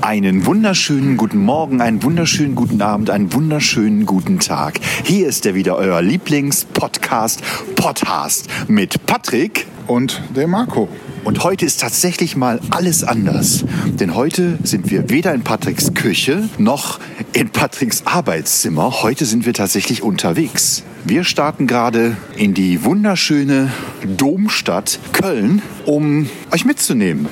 [0.00, 4.80] Einen wunderschönen guten Morgen, einen wunderschönen guten Abend, einen wunderschönen guten Tag.
[5.04, 7.42] Hier ist er wieder, euer Lieblingspodcast,
[7.76, 10.88] Podcast mit Patrick und dem Marco.
[11.24, 13.64] Und heute ist tatsächlich mal alles anders.
[13.86, 16.98] Denn heute sind wir weder in Patricks Küche noch
[17.32, 19.02] in Patricks Arbeitszimmer.
[19.02, 20.82] Heute sind wir tatsächlich unterwegs.
[21.04, 23.72] Wir starten gerade in die wunderschöne
[24.16, 27.28] Domstadt Köln, um euch mitzunehmen.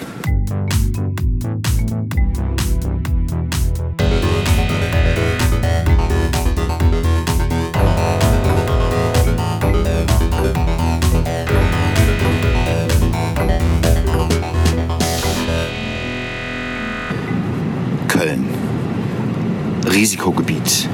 [20.11, 20.89] Risikogebiet.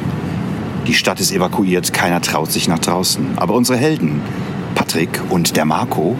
[0.86, 3.38] Die Stadt ist evakuiert, keiner traut sich nach draußen.
[3.38, 4.20] Aber unsere Helden,
[4.74, 6.18] Patrick und der Marco,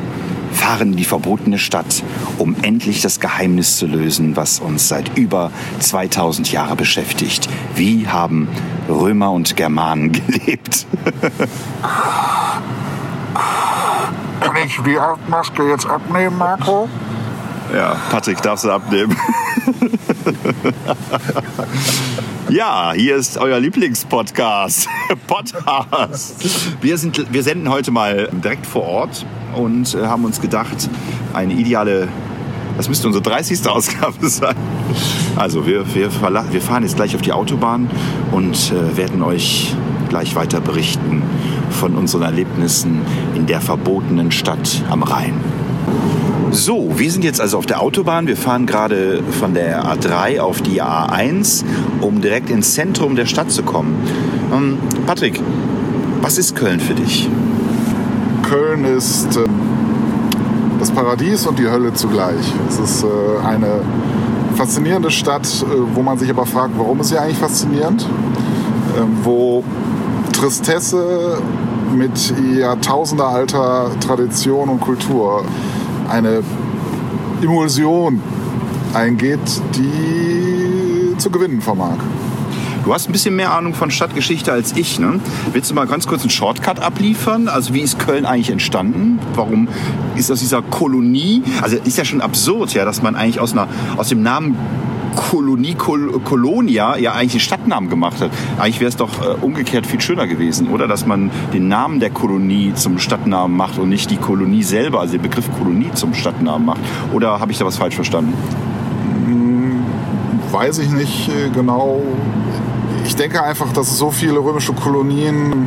[0.50, 2.02] fahren in die verbotene Stadt,
[2.38, 7.51] um endlich das Geheimnis zu lösen, was uns seit über 2000 Jahren beschäftigt.
[7.74, 8.48] Wie haben
[8.88, 10.87] Römer und Germanen gelebt?
[14.40, 14.96] Kann ich die
[15.29, 16.88] Maske jetzt abnehmen, Marco?
[17.74, 19.15] Ja, Patrick, darfst du abnehmen.
[22.48, 24.88] ja, hier ist euer Lieblingspodcast.
[25.26, 26.44] Podcast.
[26.80, 30.88] Wir, sind, wir senden heute mal direkt vor Ort und äh, haben uns gedacht,
[31.32, 32.08] eine ideale,
[32.76, 33.66] das müsste unsere 30.
[33.68, 34.56] Ausgabe sein.
[35.34, 37.90] Also wir, wir, wir fahren jetzt gleich auf die Autobahn
[38.32, 39.74] und äh, werden euch
[40.08, 41.22] gleich weiter berichten
[41.70, 43.00] von unseren Erlebnissen
[43.34, 45.34] in der verbotenen Stadt am Rhein.
[46.57, 48.26] So, wir sind jetzt also auf der Autobahn.
[48.26, 51.65] Wir fahren gerade von der A3 auf die A1,
[52.01, 53.95] um direkt ins Zentrum der Stadt zu kommen.
[54.51, 55.38] Ähm, Patrick,
[56.23, 57.29] was ist Köln für dich?
[58.48, 59.45] Köln ist äh,
[60.80, 62.54] das Paradies und die Hölle zugleich.
[62.70, 63.82] Es ist äh, eine
[64.54, 68.09] faszinierende Stadt, äh, wo man sich aber fragt, warum ist sie eigentlich faszinierend?
[68.98, 69.62] Ähm, wo
[70.32, 71.37] Tristesse
[71.94, 75.44] mit jahrtausendealter Tradition und Kultur
[76.08, 76.42] eine
[77.42, 78.20] Emulsion
[78.94, 79.40] eingeht,
[79.74, 81.98] die zu gewinnen vermag.
[82.86, 85.00] Du hast ein bisschen mehr Ahnung von Stadtgeschichte als ich.
[85.00, 85.18] Ne?
[85.52, 87.48] Willst du mal ganz kurz einen Shortcut abliefern?
[87.48, 89.18] Also wie ist Köln eigentlich entstanden?
[89.34, 89.66] Warum
[90.14, 93.66] ist aus dieser Kolonie, also ist ja schon absurd, ja, dass man eigentlich aus, einer,
[93.96, 94.56] aus dem Namen
[95.36, 98.30] Kolonie, Kol Kolonia ja eigentlich den Stadtnamen gemacht hat.
[98.58, 100.88] Eigentlich wäre es doch äh, umgekehrt viel schöner gewesen, oder?
[100.88, 105.12] Dass man den Namen der Kolonie zum Stadtnamen macht und nicht die Kolonie selber, also
[105.12, 106.80] den Begriff Kolonie zum Stadtnamen macht.
[107.12, 108.32] Oder habe ich da was falsch verstanden?
[109.26, 109.82] Hm,
[110.52, 112.00] weiß ich nicht äh, genau.
[113.04, 115.66] Ich denke einfach, dass es so viele römische Kolonien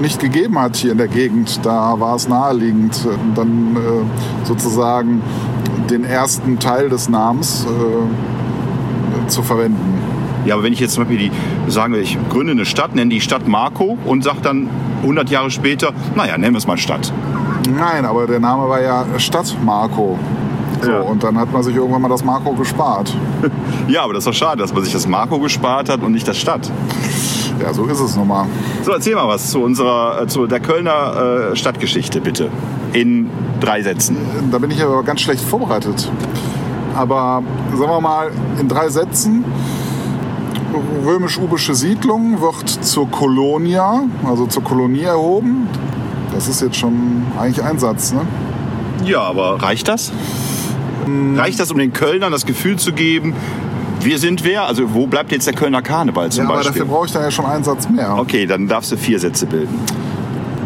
[0.00, 1.66] nicht gegeben hat hier in der Gegend.
[1.66, 5.20] Da war es naheliegend, äh, dann äh, sozusagen
[5.90, 7.66] den ersten Teil des Namens
[9.28, 9.98] zu verwenden.
[10.44, 13.10] Ja, aber wenn ich jetzt zum Beispiel die, sagen wir, ich gründe eine Stadt, nenne
[13.10, 14.68] die Stadt Marco und sage dann
[15.02, 17.12] 100 Jahre später, naja, nennen wir es mal Stadt.
[17.76, 20.16] Nein, aber der Name war ja Stadt Marco.
[20.82, 21.00] So, ja.
[21.00, 23.12] Und dann hat man sich irgendwann mal das Marco gespart.
[23.88, 26.28] ja, aber das ist doch schade, dass man sich das Marco gespart hat und nicht
[26.28, 26.70] das Stadt.
[27.60, 28.46] Ja, so ist es nun mal.
[28.82, 32.50] So, erzähl mal was zu unserer, äh, zu der Kölner äh, Stadtgeschichte, bitte.
[32.92, 34.16] In drei Sätzen.
[34.50, 36.10] Da bin ich aber ganz schlecht vorbereitet.
[36.96, 37.42] Aber
[37.76, 39.44] sagen wir mal in drei Sätzen.
[41.04, 45.68] Römisch-ubische Siedlung wird zur Kolonia, also zur Kolonie erhoben.
[46.34, 48.22] Das ist jetzt schon eigentlich ein Satz, ne?
[49.04, 50.12] Ja, aber reicht das?
[51.04, 51.38] Hm.
[51.38, 53.34] Reicht das, um den Kölnern das Gefühl zu geben,
[54.00, 54.66] wir sind wer?
[54.66, 56.68] Also wo bleibt jetzt der Kölner Karneval zum ja, Beispiel?
[56.68, 58.16] aber dafür brauche ich dann ja schon einen Satz mehr.
[58.18, 59.80] Okay, dann darfst du vier Sätze bilden.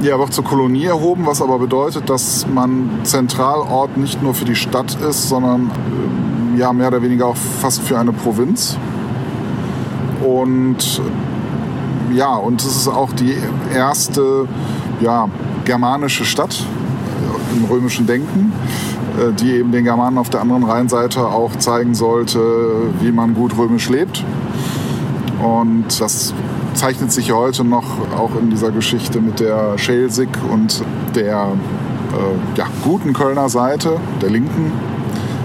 [0.03, 4.55] Ja, wird zur Kolonie erhoben, was aber bedeutet, dass man Zentralort nicht nur für die
[4.55, 6.20] Stadt ist, sondern äh,
[6.61, 8.77] ja mehr oder weniger auch fast für eine Provinz.
[10.23, 11.01] Und
[12.13, 13.35] ja, und es ist auch die
[13.75, 14.47] erste
[15.01, 15.29] ja,
[15.65, 16.65] germanische Stadt
[17.57, 18.53] im römischen Denken,
[19.19, 22.41] äh, die eben den Germanen auf der anderen Rheinseite auch zeigen sollte,
[23.01, 24.23] wie man gut römisch lebt.
[25.43, 26.35] Und das
[26.75, 27.87] zeichnet sich heute noch
[28.19, 30.83] auch in dieser Geschichte mit der Schelsig und
[31.15, 31.53] der
[32.13, 34.73] äh, ja, guten Kölner Seite, der linken,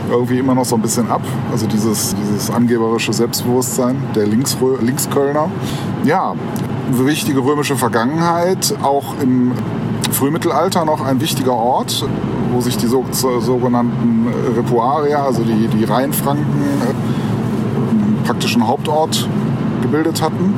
[0.10, 1.22] irgendwie immer noch so ein bisschen ab.
[1.52, 5.50] Also dieses, dieses angeberische Selbstbewusstsein der Links Linkskölner.
[6.04, 6.36] Ja,
[6.92, 9.52] wichtige römische Vergangenheit, auch im
[10.12, 12.06] Frühmittelalter noch ein wichtiger Ort,
[12.54, 19.28] wo sich die so, sogenannten Repuaria, also die, die Rheinfranken, äh, praktischen Hauptort
[19.81, 20.54] gebildet hatten.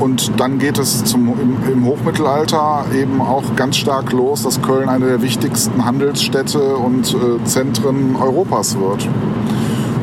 [0.00, 4.88] Und dann geht es zum, im, im, Hochmittelalter eben auch ganz stark los, dass Köln
[4.88, 9.08] eine der wichtigsten Handelsstädte und äh, Zentren Europas wird.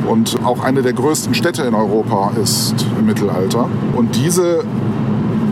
[0.07, 3.69] und auch eine der größten Städte in Europa ist im Mittelalter.
[3.95, 4.63] Und diese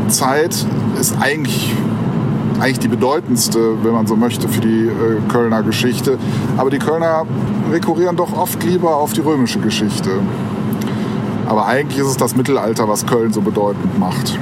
[0.10, 0.66] Zeit
[1.00, 1.74] ist eigentlich
[2.60, 6.18] eigentlich die bedeutendste, wenn man so möchte, für die äh, Kölner Geschichte.
[6.58, 7.26] Aber die Kölner
[7.72, 10.10] rekurrieren doch oft lieber auf die römische Geschichte.
[11.48, 14.38] Aber eigentlich ist es das Mittelalter, was Köln so bedeutend macht.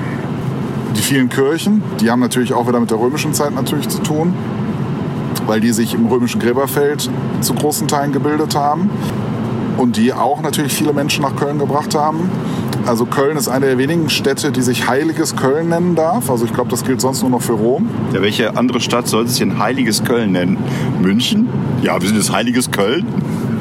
[0.95, 4.33] Die vielen Kirchen, die haben natürlich auch wieder mit der römischen Zeit natürlich zu tun,
[5.45, 7.09] weil die sich im römischen Gräberfeld
[7.41, 8.89] zu großen Teilen gebildet haben
[9.77, 12.29] und die auch natürlich viele Menschen nach Köln gebracht haben.
[12.85, 16.29] Also Köln ist eine der wenigen Städte, die sich Heiliges Köln nennen darf.
[16.29, 17.89] Also ich glaube, das gilt sonst nur noch für Rom.
[18.13, 20.57] Ja, welche andere Stadt soll sich denn Heiliges Köln nennen?
[21.01, 21.49] München?
[21.81, 23.05] Ja, wir sind das Heiliges Köln.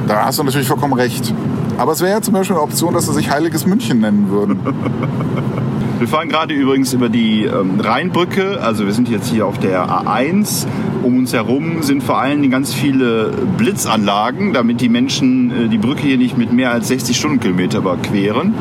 [0.07, 1.35] Da hast du natürlich vollkommen recht.
[1.79, 4.61] Aber es wäre ja zum Beispiel eine Option, dass sie sich Heiliges München nennen würden.
[5.99, 8.61] Wir fahren gerade übrigens über die ähm, Rheinbrücke.
[8.61, 10.67] Also wir sind jetzt hier auf der A1.
[11.03, 16.03] Um uns herum sind vor allem ganz viele Blitzanlagen, damit die Menschen äh, die Brücke
[16.03, 18.53] hier nicht mit mehr als 60 Stundenkilometer überqueren.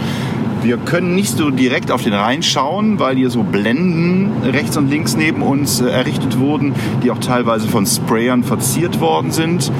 [0.63, 4.89] Wir können nicht so direkt auf den Rhein schauen, weil hier so Blenden rechts und
[4.89, 6.73] links neben uns äh, errichtet wurden,
[7.03, 9.71] die auch teilweise von Sprayern verziert worden sind.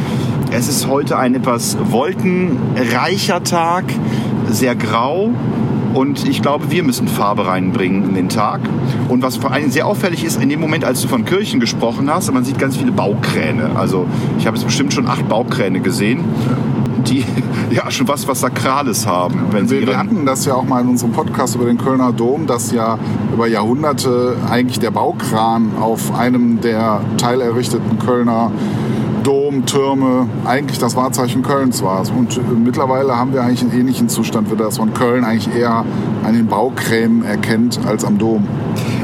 [0.57, 3.83] Es ist heute ein etwas wolkenreicher Tag,
[4.49, 5.31] sehr grau.
[5.93, 8.61] Und ich glaube, wir müssen Farbe reinbringen in den Tag.
[9.09, 12.09] Und was vor allem sehr auffällig ist, in dem Moment, als du von Kirchen gesprochen
[12.09, 13.71] hast, man sieht ganz viele Baukräne.
[13.75, 14.07] Also
[14.39, 16.23] ich habe jetzt bestimmt schon acht Baukräne gesehen,
[17.05, 17.25] die
[17.71, 19.47] ja schon was, was Sakrales haben.
[19.51, 22.13] Wenn sie wir, wir hatten das ja auch mal in unserem Podcast über den Kölner
[22.13, 22.97] Dom, dass ja
[23.33, 28.51] über Jahrhunderte eigentlich der Baukran auf einem der teilerrichteten Kölner
[29.25, 32.06] Dom, Türme, eigentlich das Wahrzeichen Kölns war.
[32.16, 35.83] Und mittlerweile haben wir eigentlich einen ähnlichen Zustand, wie das man Köln eigentlich eher
[36.24, 38.48] an den Baukränen erkennt als am Dom.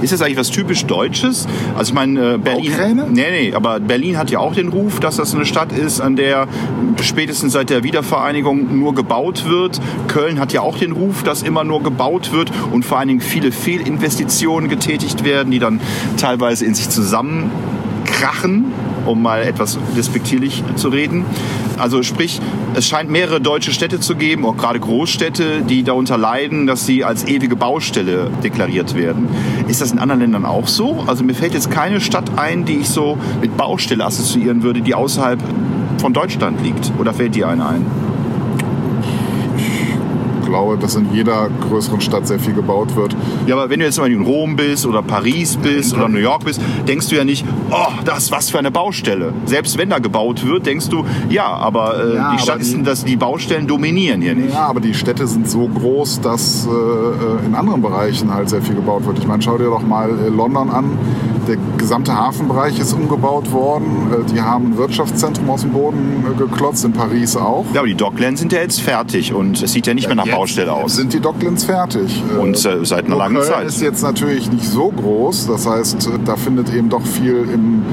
[0.03, 1.47] Ist das eigentlich was typisch Deutsches?
[1.75, 2.71] Also ich meine, äh, Berlin.
[2.71, 3.07] Baukräne?
[3.09, 6.15] Nee, nee, aber Berlin hat ja auch den Ruf, dass das eine Stadt ist, an
[6.15, 6.47] der
[7.01, 9.81] spätestens seit der Wiedervereinigung nur gebaut wird.
[10.07, 13.21] Köln hat ja auch den Ruf, dass immer nur gebaut wird und vor allen Dingen
[13.21, 15.79] viele Fehlinvestitionen getätigt werden, die dann
[16.17, 18.65] teilweise in sich zusammenkrachen
[19.05, 21.25] um mal etwas despektierlich zu reden.
[21.77, 22.39] Also sprich,
[22.75, 27.03] es scheint mehrere deutsche Städte zu geben, auch gerade Großstädte, die darunter leiden, dass sie
[27.03, 29.27] als ewige Baustelle deklariert werden.
[29.67, 31.03] Ist das in anderen Ländern auch so?
[31.07, 34.95] Also mir fällt jetzt keine Stadt ein, die ich so mit Baustelle assoziieren würde, die
[34.95, 35.39] außerhalb
[35.97, 36.91] von Deutschland liegt.
[36.99, 38.00] Oder fällt dir eine ein?
[40.51, 43.15] Glaube, dass in jeder größeren Stadt sehr viel gebaut wird.
[43.47, 46.43] Ja, aber wenn du jetzt mal in Rom bist oder Paris bist oder New York
[46.43, 49.33] bist, denkst du ja nicht, oh, das ist was für eine Baustelle.
[49.45, 53.05] Selbst wenn da gebaut wird, denkst du, ja, aber äh, Ja, die Stadt ist, dass
[53.05, 54.53] die Baustellen dominieren hier nicht.
[54.53, 58.75] Ja, aber die Städte sind so groß, dass äh, in anderen Bereichen halt sehr viel
[58.75, 59.19] gebaut wird.
[59.19, 60.97] Ich meine, schau dir doch mal äh, London an.
[61.47, 64.11] Der gesamte Hafenbereich ist umgebaut worden.
[64.11, 67.65] Äh, die haben ein Wirtschaftszentrum aus dem Boden äh, geklotzt, in Paris auch.
[67.73, 70.25] Ja, aber die Docklands sind ja jetzt fertig und es sieht ja nicht mehr nach
[70.25, 70.95] Jetzt Baustelle aus.
[70.95, 72.23] Sind die Docklands fertig?
[72.39, 73.67] Und äh, seit einer Nur langen Köln Zeit.
[73.67, 75.47] ist jetzt natürlich nicht so groß.
[75.47, 77.83] Das heißt, äh, da findet eben doch viel im,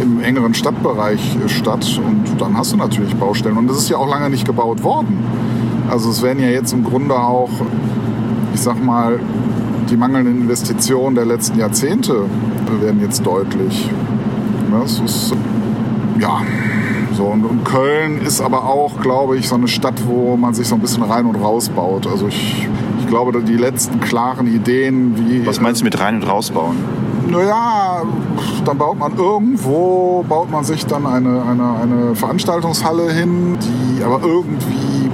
[0.00, 2.00] im engeren Stadtbereich äh, statt.
[2.06, 3.56] Und dann hast du natürlich Baustellen.
[3.56, 5.18] Und es ist ja auch lange nicht gebaut worden.
[5.90, 7.50] Also es werden ja jetzt im Grunde auch,
[8.54, 9.18] ich sag mal,
[9.90, 12.24] die mangelnden Investitionen der letzten Jahrzehnte
[12.80, 13.90] werden jetzt deutlich.
[14.70, 15.32] Ne, Es ist,
[16.20, 16.42] ja,
[17.16, 20.68] so, und, und Köln ist aber auch, glaube ich, so eine Stadt, wo man sich
[20.68, 22.06] so ein bisschen rein und raus baut.
[22.06, 22.68] Also ich,
[23.00, 25.46] ich glaube, die letzten klaren Ideen, wie.
[25.46, 26.76] Was meinst du mit rein und rausbauen?
[27.28, 28.02] Naja,
[28.64, 34.20] dann baut man irgendwo, baut man sich dann eine, eine, eine Veranstaltungshalle hin, die aber
[34.22, 35.10] irgendwie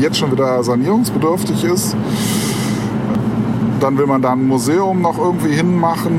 [0.00, 1.96] jetzt schon wieder sanierungsbedürftig ist.
[3.80, 6.12] Dann will man da ein Museum noch irgendwie hinmachen.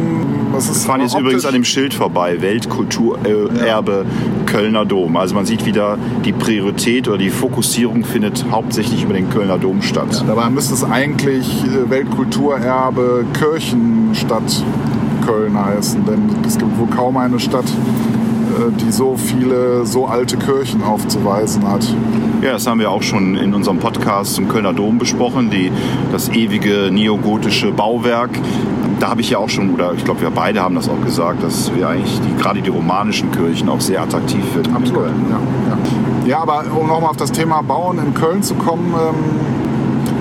[0.53, 4.05] Das ist Wir fahren jetzt optisch- übrigens an dem Schild vorbei, Weltkulturerbe
[4.45, 5.17] Kölner Dom.
[5.17, 9.81] Also man sieht wieder, die Priorität oder die Fokussierung findet hauptsächlich über den Kölner Dom
[9.81, 10.23] statt.
[10.27, 14.63] Dabei müsste es eigentlich äh, Weltkulturerbe Kirchenstadt
[15.25, 17.65] Köln heißen, denn es gibt wohl kaum eine Stadt,
[18.71, 21.85] die so viele, so alte Kirchen aufzuweisen hat.
[22.41, 25.71] Ja, das haben wir auch schon in unserem Podcast zum Kölner Dom besprochen, die,
[26.11, 28.31] das ewige neogotische Bauwerk.
[28.99, 31.43] Da habe ich ja auch schon, oder ich glaube, wir beide haben das auch gesagt,
[31.43, 34.75] dass wir eigentlich die, gerade die romanischen Kirchen auch sehr attraktiv finden.
[34.75, 35.25] in Köln.
[35.29, 35.39] Ja,
[35.69, 36.27] ja.
[36.27, 39.15] ja, aber um nochmal auf das Thema Bauen in Köln zu kommen, ähm,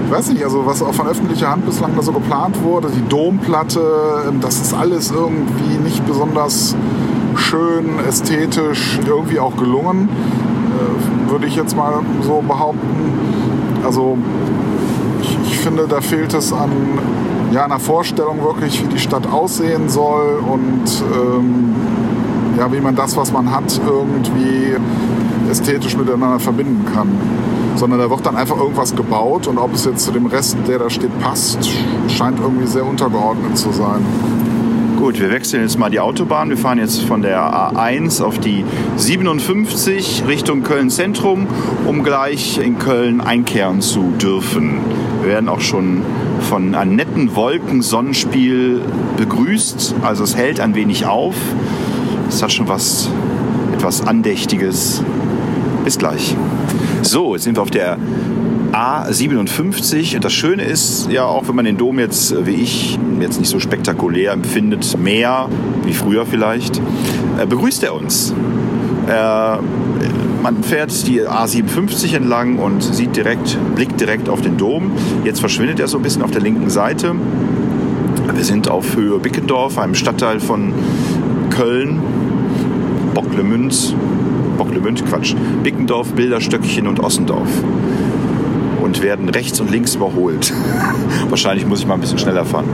[0.09, 3.07] ich weiß nicht, also was auch von öffentlicher Hand bislang da so geplant wurde, die
[3.11, 3.81] Domplatte,
[4.27, 6.75] ähm, das ist alles irgendwie nicht besonders
[7.39, 13.13] schön, ästhetisch, irgendwie auch gelungen, äh, würde ich jetzt mal so behaupten.
[13.85, 14.19] Also
[15.23, 16.71] ich, ich finde, da fehlt es an
[17.53, 21.75] ja, einer Vorstellung wirklich, wie die Stadt aussehen soll und ähm,
[22.59, 24.77] ja, wie man das, was man hat, irgendwie
[25.51, 27.09] ästhetisch miteinander verbinden kann.
[27.77, 30.81] sondern da wird dann einfach irgendwas gebaut und ob es jetzt zu dem Rest, der
[30.81, 31.59] da steht, passt,
[32.09, 34.05] scheint irgendwie sehr untergeordnet zu sein.
[34.99, 36.51] Gut, wir wechseln jetzt mal die Autobahn.
[36.51, 38.65] Wir fahren jetzt von der A1 auf die
[38.97, 41.47] 57 Richtung Köln Zentrum,
[41.87, 44.81] um gleich in Köln einkehren zu dürfen.
[45.23, 46.03] Wir werden auch schon
[46.41, 48.83] von einem netten Wolkensonnenspiel
[49.17, 49.95] begrüßt.
[50.03, 51.37] Also es hält ein wenig auf.
[52.29, 53.09] Es hat schon was
[53.75, 55.05] etwas Andächtiges.
[55.85, 56.35] Bis gleich.
[57.03, 57.99] So, jetzt sind wir auf der
[58.79, 60.15] A57.
[60.15, 63.41] Und das Schöne ist ja auch, wenn man den Dom jetzt, äh, wie ich, jetzt
[63.41, 65.49] nicht so spektakulär empfindet, mehr
[65.85, 66.81] wie früher vielleicht,
[67.39, 68.33] äh, begrüßt er uns.
[69.09, 69.57] Äh,
[70.43, 74.93] man fährt die A57 entlang und sieht direkt, blickt direkt auf den Dom.
[75.25, 77.15] Jetzt verschwindet er so ein bisschen auf der linken Seite.
[78.33, 80.73] Wir sind auf Höhe Bickendorf, einem Stadtteil von
[81.51, 82.01] Köln,
[83.15, 83.95] Bocklemünz,
[84.57, 87.49] Bocklemünd, Quatsch, Bickendorf, Bilderstöckchen und Ossendorf
[88.83, 90.53] und werden rechts und links überholt.
[91.29, 92.67] Wahrscheinlich muss ich mal ein bisschen schneller fahren.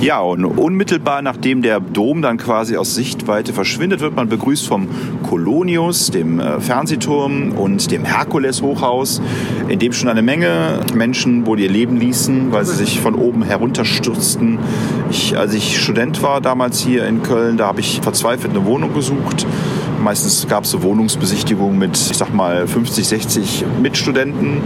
[0.00, 4.88] Ja, und unmittelbar nachdem der Dom dann quasi aus Sichtweite verschwindet, wird man begrüßt vom
[5.22, 9.22] Kolonius, dem äh, Fernsehturm und dem Herkules-Hochhaus,
[9.68, 13.42] in dem schon eine Menge Menschen wohl ihr Leben ließen, weil sie sich von oben
[13.42, 14.58] herunterstürzten.
[15.10, 18.92] Ich, als ich Student war damals hier in Köln, da habe ich verzweifelt eine Wohnung
[18.92, 19.46] gesucht
[20.06, 24.60] Meistens gab es so Wohnungsbesichtigungen mit, ich sag mal, 50, 60 Mitstudenten,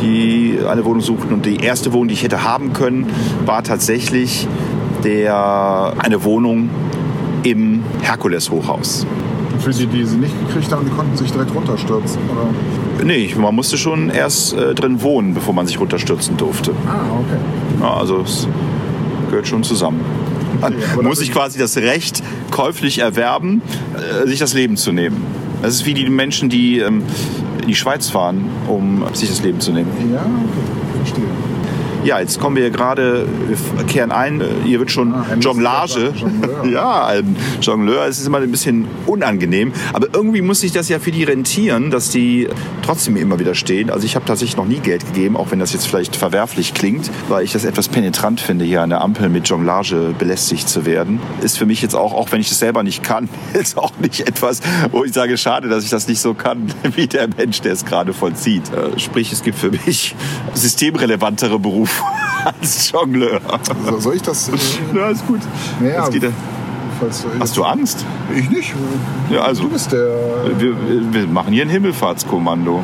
[0.00, 1.34] die eine Wohnung suchten.
[1.34, 3.10] Und die erste Wohnung, die ich hätte haben können,
[3.44, 4.46] war tatsächlich
[5.02, 6.70] der, eine Wohnung
[7.42, 9.04] im Herkules-Hochhaus.
[9.58, 13.04] Für die, die sie nicht gekriegt haben, die konnten sich direkt runterstürzen, oder?
[13.04, 16.70] Nee, man musste schon erst äh, drin wohnen, bevor man sich runterstürzen durfte.
[16.86, 17.40] Ah, okay.
[17.80, 18.46] Ja, also es
[19.28, 20.02] gehört schon zusammen.
[20.60, 23.62] Man okay, muss sich quasi das Recht käuflich erwerben,
[23.94, 25.22] äh, sich das Leben zu nehmen.
[25.62, 27.02] Das ist wie die Menschen, die ähm,
[27.62, 29.90] in die Schweiz fahren, um sich das Leben zu nehmen.
[30.12, 31.53] Ja, okay, verstehe.
[32.04, 36.12] Ja, jetzt kommen wir gerade, wir kehren ein, hier wird schon ah, Jonglage.
[36.14, 36.66] Jongleur.
[36.66, 38.06] ja, ein Jongleur.
[38.06, 39.72] Es ist immer ein bisschen unangenehm.
[39.94, 42.46] Aber irgendwie muss sich das ja für die rentieren, dass die
[42.82, 43.88] trotzdem immer wieder stehen.
[43.88, 47.10] Also ich habe tatsächlich noch nie Geld gegeben, auch wenn das jetzt vielleicht verwerflich klingt,
[47.28, 51.20] weil ich das etwas penetrant finde, hier an der Ampel mit Jonglage belästigt zu werden.
[51.40, 54.28] Ist für mich jetzt auch, auch wenn ich es selber nicht kann, ist auch nicht
[54.28, 57.72] etwas, wo ich sage, schade, dass ich das nicht so kann, wie der Mensch, der
[57.72, 58.64] es gerade vollzieht.
[58.74, 60.14] Äh, sprich, es gibt für mich
[60.52, 61.93] systemrelevantere Berufe
[62.60, 63.40] als Jongleur.
[63.88, 64.48] So, soll ich das?
[64.48, 64.52] Äh,
[64.94, 65.40] ja, ist gut.
[65.80, 66.24] Naja, geht
[67.40, 68.04] Hast du Angst?
[68.34, 68.74] Ich nicht.
[69.30, 69.64] Ja, also.
[69.64, 70.08] Du bist der.
[70.58, 70.74] Wir,
[71.12, 72.76] wir machen hier ein Himmelfahrtskommando.
[72.76, 72.82] Ja.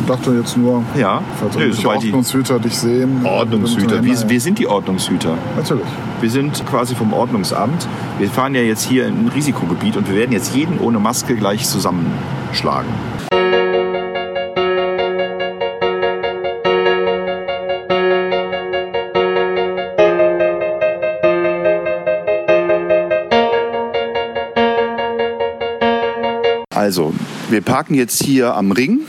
[0.00, 1.20] Ich dachte jetzt nur, ja.
[1.38, 3.26] falls nee, die Ordnungshüter dich sehen.
[3.26, 4.02] Ordnungshüter.
[4.02, 5.36] Wir, wir, sind die Ordnungshüter.
[5.54, 5.84] Natürlich.
[6.22, 7.86] Wir sind quasi vom Ordnungsamt.
[8.18, 11.36] Wir fahren ja jetzt hier in ein Risikogebiet und wir werden jetzt jeden ohne Maske
[11.36, 12.90] gleich zusammenschlagen.
[26.88, 27.12] Also,
[27.50, 29.00] wir parken jetzt hier am Ring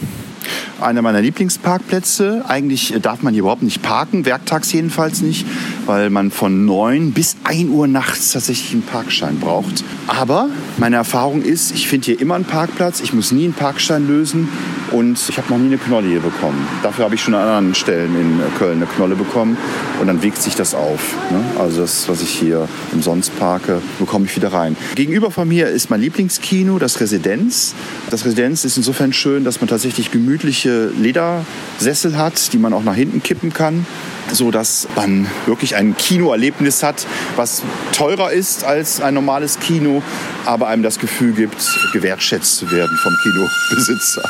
[0.82, 2.44] einer meiner Lieblingsparkplätze.
[2.46, 5.46] Eigentlich darf man hier überhaupt nicht parken, werktags jedenfalls nicht,
[5.86, 9.86] weil man von 9 bis 1 Uhr nachts tatsächlich einen Parkschein braucht.
[10.08, 14.06] Aber meine Erfahrung ist, ich finde hier immer einen Parkplatz, ich muss nie einen Parkschein
[14.06, 14.50] lösen
[14.92, 16.68] und ich habe noch nie eine Knolle hier bekommen.
[16.84, 19.58] Dafür habe ich schon an anderen Stellen in Köln eine Knolle bekommen
[20.00, 21.16] und dann wiegt sich das auf.
[21.32, 21.44] Ne?
[21.60, 24.76] Also das, was ich hier umsonst parke, bekomme ich wieder rein.
[24.96, 27.76] Gegenüber von mir ist mein Lieblingskino, das Residenz.
[28.10, 32.96] Das Residenz ist insofern schön, dass man tatsächlich gemütliche Ledersessel hat, die man auch nach
[32.96, 33.86] hinten kippen kann
[34.32, 37.06] so dass man wirklich ein Kinoerlebnis hat,
[37.36, 40.04] was teurer ist als ein normales Kino,
[40.46, 41.58] aber einem das Gefühl gibt,
[41.94, 44.24] gewertschätzt zu werden vom Kinobesitzer.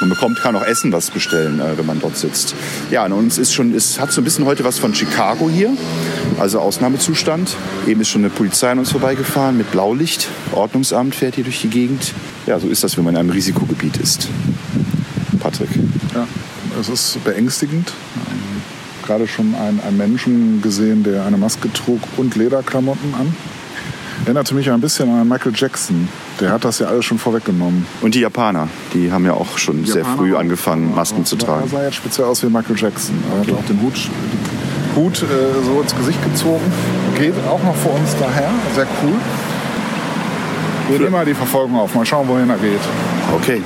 [0.00, 2.54] Man bekommt, kann auch Essen was bestellen, äh, wenn man dort sitzt.
[2.90, 5.72] Ja, und uns ist schon, es hat so ein bisschen heute was von Chicago hier,
[6.38, 7.56] also Ausnahmezustand.
[7.86, 10.28] Eben ist schon eine Polizei an uns vorbeigefahren mit Blaulicht.
[10.52, 12.12] Ordnungsamt fährt hier durch die Gegend.
[12.46, 14.28] Ja, so ist das, wenn man in einem Risikogebiet ist.
[15.40, 15.70] Patrick.
[16.14, 16.26] Ja,
[16.80, 17.92] es ist beängstigend
[19.06, 23.34] gerade schon einen, einen Menschen gesehen, der eine Maske trug und Lederklamotten an.
[24.26, 26.08] Erinnerte mich ein bisschen an Michael Jackson.
[26.40, 27.86] Der hat das ja alles schon vorweggenommen.
[28.00, 31.36] Und die Japaner, die haben ja auch schon die sehr Japaner früh angefangen, Masken zu
[31.36, 31.62] tragen.
[31.62, 33.14] Er sah jetzt speziell aus wie Michael Jackson.
[33.32, 33.94] Er hat auch den Hut,
[34.96, 36.64] Hut äh, so ins Gesicht gezogen.
[37.16, 38.50] Geht auch noch vor uns daher.
[38.74, 39.14] Sehr cool.
[40.88, 41.94] Wir nehmen mal die Verfolgung auf.
[41.94, 42.80] Mal schauen, wohin er geht.
[43.32, 43.62] Okay.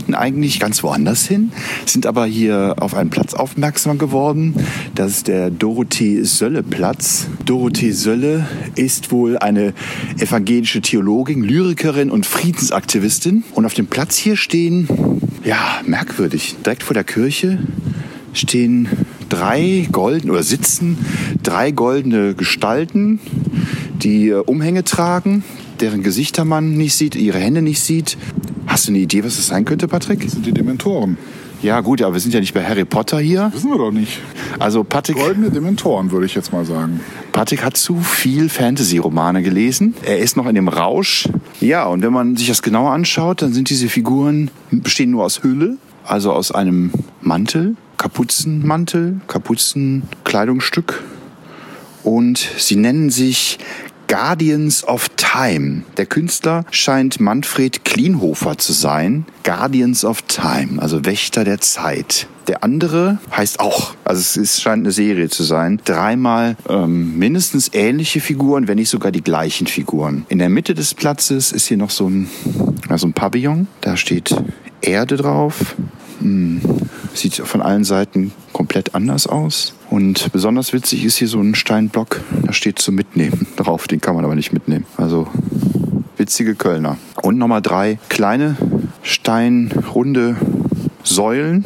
[0.00, 1.52] Wollten eigentlich ganz woanders hin,
[1.84, 4.54] sind aber hier auf einen Platz aufmerksam geworden.
[4.94, 7.26] Das ist der Dorothee-Sölle-Platz.
[7.44, 9.74] Dorothee Sölle ist wohl eine
[10.18, 13.44] evangelische Theologin, Lyrikerin und Friedensaktivistin.
[13.52, 14.88] Und auf dem Platz hier stehen,
[15.44, 17.58] ja, merkwürdig, direkt vor der Kirche
[18.32, 18.88] stehen
[19.28, 20.96] drei golden oder sitzen
[21.42, 23.20] drei goldene Gestalten,
[24.02, 25.44] die äh, Umhänge tragen,
[25.80, 28.16] deren Gesichter man nicht sieht, ihre Hände nicht sieht.
[28.70, 30.22] Hast du eine Idee, was das sein könnte, Patrick?
[30.22, 31.18] Das sind die Dementoren.
[31.60, 33.50] Ja, gut, aber wir sind ja nicht bei Harry Potter hier.
[33.52, 34.20] Wissen wir doch nicht.
[34.60, 37.00] Also Patrick, Goldene Dementoren, würde ich jetzt mal sagen.
[37.32, 39.94] Patrick hat zu viel Fantasy-Romane gelesen.
[40.04, 41.28] Er ist noch in dem Rausch.
[41.60, 45.42] Ja, und wenn man sich das genauer anschaut, dann sind diese Figuren bestehen nur aus
[45.42, 51.02] Hülle, also aus einem Mantel, Kapuzenmantel, Kapuzenkleidungsstück.
[52.04, 53.58] Und sie nennen sich
[54.10, 55.84] Guardians of Time.
[55.96, 59.24] Der Künstler scheint Manfred Klienhofer zu sein.
[59.44, 62.26] Guardians of Time, also Wächter der Zeit.
[62.48, 67.70] Der andere heißt auch, also es ist, scheint eine Serie zu sein, dreimal ähm, mindestens
[67.72, 70.26] ähnliche Figuren, wenn nicht sogar die gleichen Figuren.
[70.28, 72.28] In der Mitte des Platzes ist hier noch so ein,
[72.88, 73.68] ja, so ein Pavillon.
[73.80, 74.34] Da steht
[74.80, 75.76] Erde drauf.
[76.20, 76.60] Hm.
[77.14, 79.74] Sieht von allen Seiten komplett anders aus.
[79.90, 83.88] Und besonders witzig ist hier so ein Steinblock, da steht zum Mitnehmen drauf.
[83.88, 84.86] Den kann man aber nicht mitnehmen.
[84.96, 85.26] Also
[86.16, 86.96] witzige Kölner.
[87.22, 88.56] Und nochmal drei kleine
[89.02, 90.36] steinrunde
[91.02, 91.64] Säulen,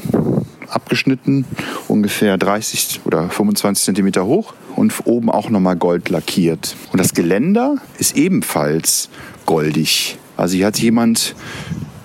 [0.70, 1.44] abgeschnitten,
[1.86, 6.76] ungefähr 30 oder 25 Zentimeter hoch und oben auch nochmal gold lackiert.
[6.92, 9.10] Und das Geländer ist ebenfalls
[9.44, 10.16] goldig.
[10.36, 11.34] Also hier hat jemand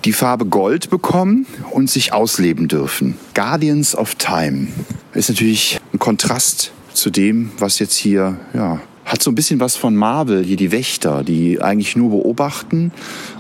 [0.06, 3.16] die Farbe Gold bekommen und sich ausleben dürfen.
[3.34, 4.68] Guardians of Time
[5.14, 9.76] ist natürlich ein Kontrast zu dem, was jetzt hier, ja, hat so ein bisschen was
[9.76, 12.92] von Marvel, hier die Wächter, die eigentlich nur beobachten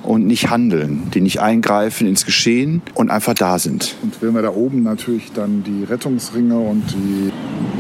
[0.01, 3.95] und nicht handeln, die nicht eingreifen ins Geschehen und einfach da sind.
[4.01, 7.31] Und wenn wir da oben natürlich dann die Rettungsringe und die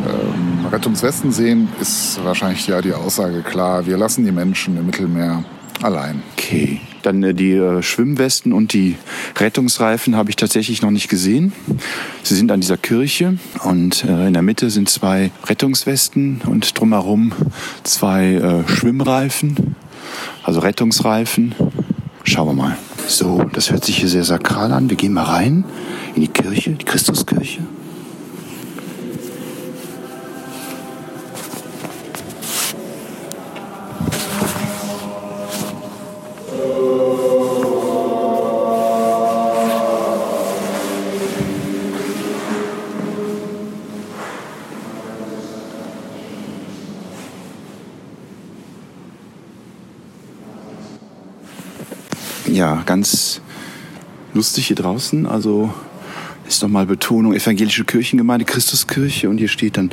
[0.07, 5.43] ähm, Rettungswesten sehen, ist wahrscheinlich ja die Aussage klar, wir lassen die Menschen im Mittelmeer
[5.81, 6.21] allein.
[6.37, 6.81] Okay.
[7.03, 8.95] Dann äh, die äh, Schwimmwesten und die
[9.37, 11.53] Rettungsreifen habe ich tatsächlich noch nicht gesehen.
[12.23, 17.33] Sie sind an dieser Kirche und äh, in der Mitte sind zwei Rettungswesten und drumherum
[17.83, 19.75] zwei äh, Schwimmreifen,
[20.43, 21.55] also Rettungsreifen.
[22.23, 22.77] Schauen wir mal.
[23.07, 24.89] So, das hört sich hier sehr sakral an.
[24.89, 25.65] Wir gehen mal rein
[26.15, 27.61] in die Kirche, die Christuskirche.
[52.99, 53.39] Ganz
[54.33, 55.25] lustig hier draußen.
[55.25, 55.73] Also
[56.45, 59.29] ist nochmal Betonung evangelische Kirchengemeinde, Christuskirche.
[59.29, 59.91] Und hier steht dann,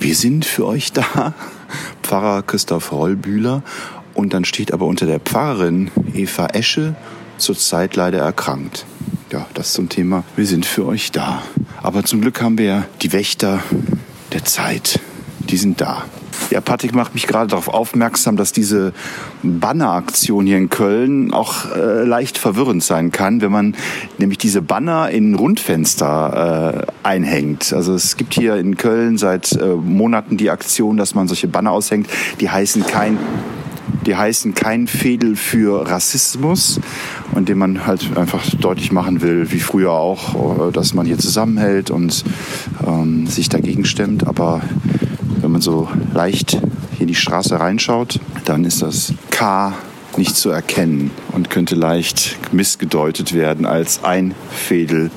[0.00, 1.34] wir sind für euch da.
[2.02, 3.62] Pfarrer Christoph Rollbühler.
[4.14, 6.94] Und dann steht aber unter der Pfarrerin Eva Esche,
[7.36, 8.86] zurzeit leider erkrankt.
[9.30, 11.42] Ja, das zum Thema, wir sind für euch da.
[11.82, 13.62] Aber zum Glück haben wir die Wächter
[14.32, 14.98] der Zeit.
[15.40, 16.06] Die sind da.
[16.50, 18.92] Ja, Patrick macht mich gerade darauf aufmerksam, dass diese
[19.42, 23.74] Banneraktion hier in Köln auch äh, leicht verwirrend sein kann, wenn man
[24.18, 27.72] nämlich diese Banner in Rundfenster äh, einhängt.
[27.72, 31.72] Also es gibt hier in Köln seit äh, Monaten die Aktion, dass man solche Banner
[31.72, 32.08] aushängt,
[32.40, 33.18] die heißen kein
[34.04, 36.80] die heißen kein Fädel für Rassismus
[37.34, 41.18] und dem man halt einfach deutlich machen will, wie früher auch, äh, dass man hier
[41.18, 42.24] zusammenhält und
[42.86, 44.26] ähm, sich dagegen stemmt.
[44.26, 44.62] Aber
[45.56, 49.72] man so leicht hier in die Straße reinschaut, dann ist das K
[50.18, 55.10] nicht zu erkennen und könnte leicht missgedeutet werden als ein Fädel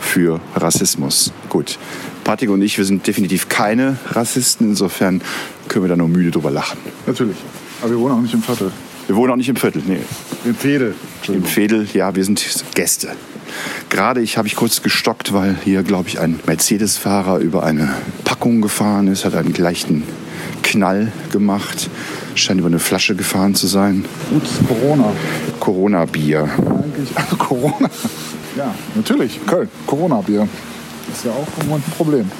[0.00, 1.34] für Rassismus.
[1.50, 1.78] Gut,
[2.24, 5.20] Patrick und ich, wir sind definitiv keine Rassisten, insofern
[5.68, 6.78] können wir da nur müde drüber lachen.
[7.06, 7.36] Natürlich.
[7.82, 8.72] Aber wir wohnen auch nicht im Viertel.
[9.06, 10.00] Wir wohnen auch nicht im Viertel, nee.
[10.46, 10.94] Im Fädel.
[11.26, 12.42] Im Fädel, ja, wir sind
[12.74, 13.08] Gäste.
[13.88, 18.60] Gerade ich habe ich kurz gestockt, weil hier, glaube ich, ein Mercedes-Fahrer über eine Packung
[18.60, 20.02] gefahren ist, hat einen leichten
[20.62, 21.90] Knall gemacht.
[22.34, 24.04] Scheint über eine Flasche gefahren zu sein.
[24.30, 25.12] Gut, Corona.
[25.60, 26.48] Corona-Bier.
[27.14, 27.90] Also Corona.
[28.56, 29.40] Ja, natürlich.
[29.46, 29.68] Köln.
[29.86, 30.48] Corona-Bier.
[31.12, 32.30] Ist ja auch ein Problem.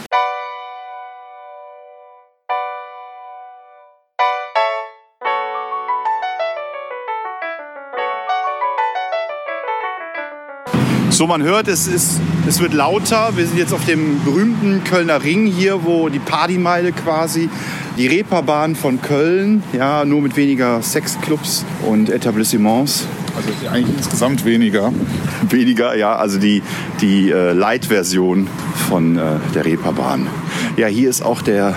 [11.18, 13.32] So, man hört, es, ist, es wird lauter.
[13.34, 17.48] Wir sind jetzt auf dem berühmten Kölner Ring hier, wo die Partymeile quasi,
[17.96, 23.08] die Reeperbahn von Köln, ja, nur mit weniger Sexclubs und Etablissements.
[23.36, 24.92] Also eigentlich insgesamt weniger.
[25.50, 26.62] Weniger, ja, also die,
[27.00, 28.46] die äh, Light-Version
[28.88, 29.22] von äh,
[29.56, 30.28] der Reeperbahn.
[30.76, 31.74] Ja, hier ist auch der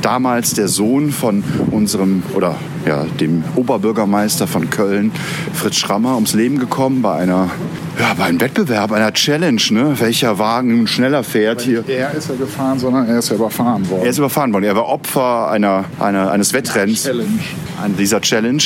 [0.00, 5.12] damals der Sohn von unserem oder ja, dem Oberbürgermeister von Köln,
[5.52, 7.48] Fritz Schrammer, ums Leben gekommen bei einer
[7.98, 9.94] ja, bei einem Wettbewerb, einer Challenge, ne?
[9.98, 11.84] welcher Wagen schneller fährt hier.
[11.86, 14.02] Er ist ja gefahren, sondern er ist ja überfahren worden.
[14.02, 14.64] Er ist überfahren worden.
[14.64, 17.04] Er war Opfer einer, einer, eines Wettrenns.
[17.04, 17.38] Challenge.
[17.82, 18.62] An dieser Challenge.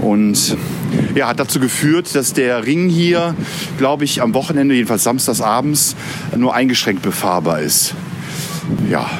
[0.00, 0.56] Und
[1.14, 3.34] ja, hat dazu geführt, dass der Ring hier,
[3.78, 5.96] glaube ich, am Wochenende, jedenfalls samstagsabends,
[6.36, 7.94] nur eingeschränkt befahrbar ist.
[8.88, 9.10] Ja,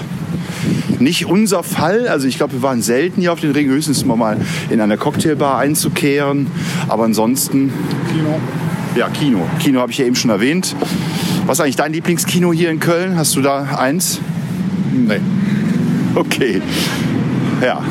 [0.99, 2.09] nicht unser Fall.
[2.09, 4.37] Also ich glaube, wir waren selten hier auf den Ring, höchstens mal
[4.71, 6.47] in einer Cocktailbar einzukehren.
[6.89, 7.73] Aber ansonsten,
[8.11, 8.41] Kino.
[8.95, 9.49] Ja, Kino.
[9.61, 10.77] Kino habe ich ja eben schon erwähnt.
[11.47, 13.17] Was ist eigentlich dein Lieblingskino hier in Köln?
[13.17, 14.21] Hast du da eins?
[14.93, 15.21] Nee.
[16.15, 16.61] Okay.
[17.63, 17.83] Ja.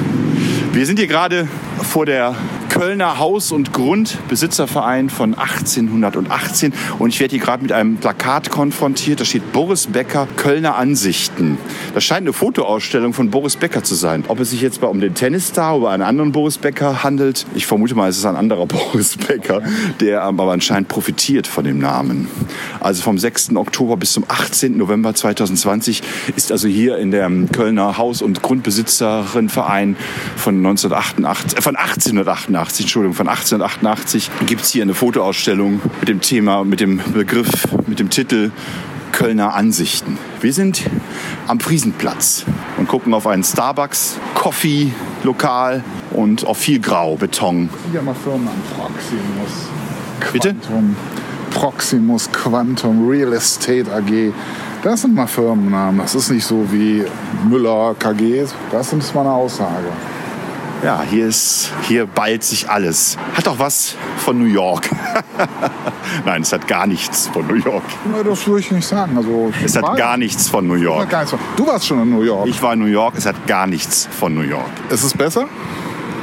[0.74, 1.48] Wir sind hier gerade
[1.82, 2.36] vor der
[2.82, 9.20] Kölner Haus- und Grundbesitzerverein von 1818 und ich werde hier gerade mit einem Plakat konfrontiert.
[9.20, 11.60] Da steht Boris Becker Kölner Ansichten.
[11.94, 14.24] Das scheint eine Fotoausstellung von Boris Becker zu sein.
[14.30, 17.68] Ob es sich jetzt mal um den Tennisstar oder einen anderen Boris Becker handelt, ich
[17.68, 19.62] vermute mal, es ist ein anderer Boris Becker,
[20.00, 22.30] der aber anscheinend profitiert von dem Namen.
[22.80, 23.58] Also vom 6.
[23.58, 24.76] Oktober bis zum 18.
[24.76, 26.02] November 2020
[26.36, 29.98] ist also hier in der Kölner Haus- und Grundbesitzerinnenverein
[30.36, 36.22] von 1988, äh, von 1888 Entschuldigung, von 1888 gibt es hier eine Fotoausstellung mit dem
[36.22, 38.52] Thema, mit dem Begriff, mit dem Titel
[39.12, 40.18] Kölner Ansichten.
[40.40, 40.84] Wir sind
[41.48, 42.46] am Friesenplatz
[42.78, 47.70] und gucken auf einen Starbucks, Coffee, Lokal und auf viel Grau, Beton.
[47.92, 50.32] Hier mal Firmen Proximus.
[50.32, 50.54] Bitte?
[50.54, 50.96] Quantum,
[51.52, 54.34] Proximus Quantum Real Estate AG.
[54.84, 56.00] Das sind mal Firmennamen.
[56.00, 57.04] Das ist nicht so wie
[57.48, 58.46] Müller KG.
[58.72, 59.92] Das ist mal eine Aussage.
[60.84, 63.18] Ja, hier ist, hier ballt sich alles.
[63.36, 64.90] Hat auch was von New York.
[66.26, 67.84] Nein, es hat gar nichts von New York.
[68.12, 69.16] Na, Das würde ich nicht sagen.
[69.16, 71.08] Also, Es hat gar nichts von New York.
[71.56, 72.48] Du warst schon in New York.
[72.48, 74.70] Ich war in New York, es hat gar nichts von New York.
[74.90, 75.46] ist es besser?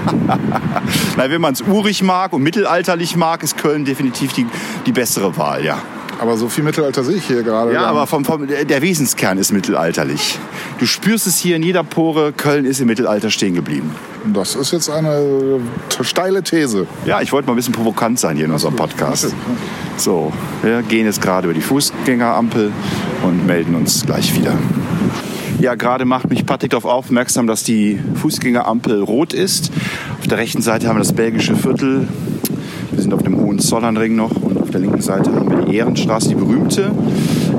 [1.16, 4.46] Na, wenn man es urig mag und mittelalterlich mag, ist Köln definitiv die,
[4.86, 5.78] die bessere Wahl, ja.
[6.18, 7.72] Aber so viel Mittelalter sehe ich hier gerade.
[7.72, 10.38] Ja, gar aber vom, vom, der Wesenskern ist mittelalterlich.
[10.78, 13.94] Du spürst es hier in jeder Pore, Köln ist im Mittelalter stehen geblieben.
[14.26, 15.60] das ist jetzt eine
[16.00, 16.86] äh, steile These.
[17.04, 19.34] Ja, ich wollte mal ein bisschen provokant sein hier in unserem Podcast.
[19.96, 22.72] So, wir gehen jetzt gerade über die Fußgängerampel
[23.22, 24.54] und melden uns gleich wieder.
[25.60, 29.72] Ja, gerade macht mich Patrick darauf aufmerksam, dass die Fußgängerampel rot ist.
[30.20, 32.06] Auf der rechten Seite haben wir das belgische Viertel.
[32.92, 36.28] Wir sind auf dem Hohenzollernring noch und auf der linken Seite haben wir die Ehrenstraße,
[36.28, 36.90] die berühmte.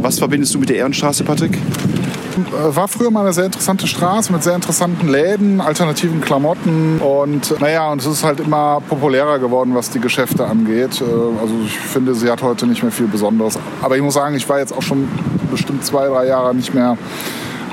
[0.02, 1.54] Was verbindest du mit der Ehrenstraße, Patrick?
[1.56, 7.60] Äh, War früher mal eine sehr interessante Straße mit sehr interessanten Läden, alternativen Klamotten und
[7.60, 11.02] naja, und es ist halt immer populärer geworden, was die Geschäfte angeht.
[11.02, 11.06] Äh,
[11.42, 13.58] Also ich finde, sie hat heute nicht mehr viel Besonderes.
[13.82, 15.08] Aber ich muss sagen, ich war jetzt auch schon
[15.50, 16.96] bestimmt zwei, drei Jahre nicht mehr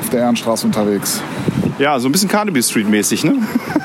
[0.00, 1.20] auf der Ehrenstraße unterwegs.
[1.78, 3.34] Ja, so ein bisschen Carnaby Street mäßig, ne?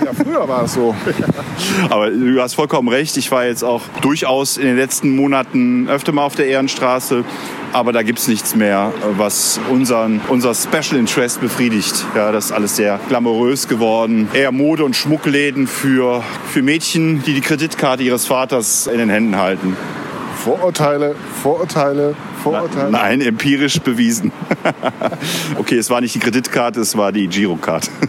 [0.04, 0.96] Ja, früher war es so.
[1.90, 3.18] Aber du hast vollkommen recht.
[3.18, 7.26] Ich war jetzt auch durchaus in den letzten Monaten öfter mal auf der Ehrenstraße.
[7.74, 12.06] Aber da gibt es nichts mehr, was unseren, unser Special Interest befriedigt.
[12.16, 14.30] Ja, das ist alles sehr glamourös geworden.
[14.34, 19.38] Eher Mode- und Schmuckläden für, für Mädchen, die die Kreditkarte ihres Vaters in den Händen
[19.38, 19.76] halten.
[20.44, 22.92] Vorurteile, Vorurteile, Vorurteile.
[22.92, 24.32] Nein, empirisch bewiesen.
[25.58, 27.90] okay, es war nicht die Kreditkarte, es war die Girocard.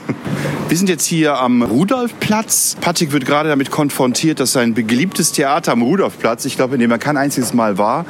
[0.69, 2.79] Wir sind jetzt hier am Rudolfplatz.
[2.81, 6.91] Patrick wird gerade damit konfrontiert, dass sein beliebtes Theater am Rudolfplatz, ich glaube, in dem
[6.91, 8.07] er kein einziges Mal war,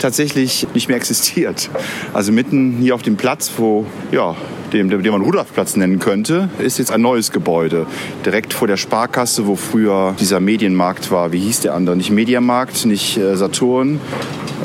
[0.00, 1.70] tatsächlich nicht mehr existiert.
[2.12, 4.34] Also mitten hier auf dem Platz, wo, ja,
[4.72, 7.86] den, den man Rudolfplatz nennen könnte, ist jetzt ein neues Gebäude.
[8.24, 11.32] Direkt vor der Sparkasse, wo früher dieser Medienmarkt war.
[11.32, 11.96] Wie hieß der andere?
[11.96, 14.00] Nicht Mediamarkt, nicht äh, Saturn.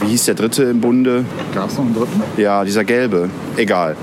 [0.01, 1.25] Wie hieß der dritte im Bunde?
[1.53, 2.21] Gab es noch einen dritten?
[2.37, 3.29] Ja, dieser gelbe.
[3.57, 3.95] Egal.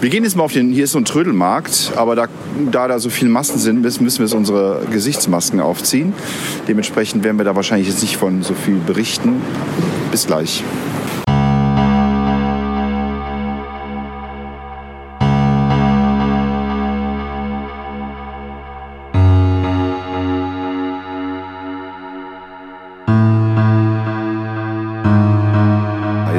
[0.00, 2.26] Wir gehen jetzt mal auf den, hier ist so ein Trödelmarkt, aber da,
[2.70, 6.12] da da so viele Massen sind, müssen müssen wir jetzt unsere Gesichtsmasken aufziehen.
[6.68, 9.40] Dementsprechend werden wir da wahrscheinlich jetzt nicht von so viel berichten.
[10.12, 10.62] Bis gleich.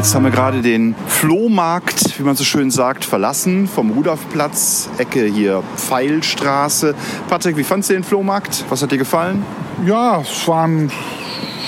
[0.10, 5.26] Jetzt haben wir gerade den Flohmarkt, wie man so schön sagt, verlassen vom Rudolfplatz, Ecke
[5.26, 6.96] hier Pfeilstraße.
[7.30, 8.66] Patrick, wie fandst du den Flohmarkt?
[8.70, 9.46] Was hat dir gefallen?
[9.86, 10.92] Ja, es waren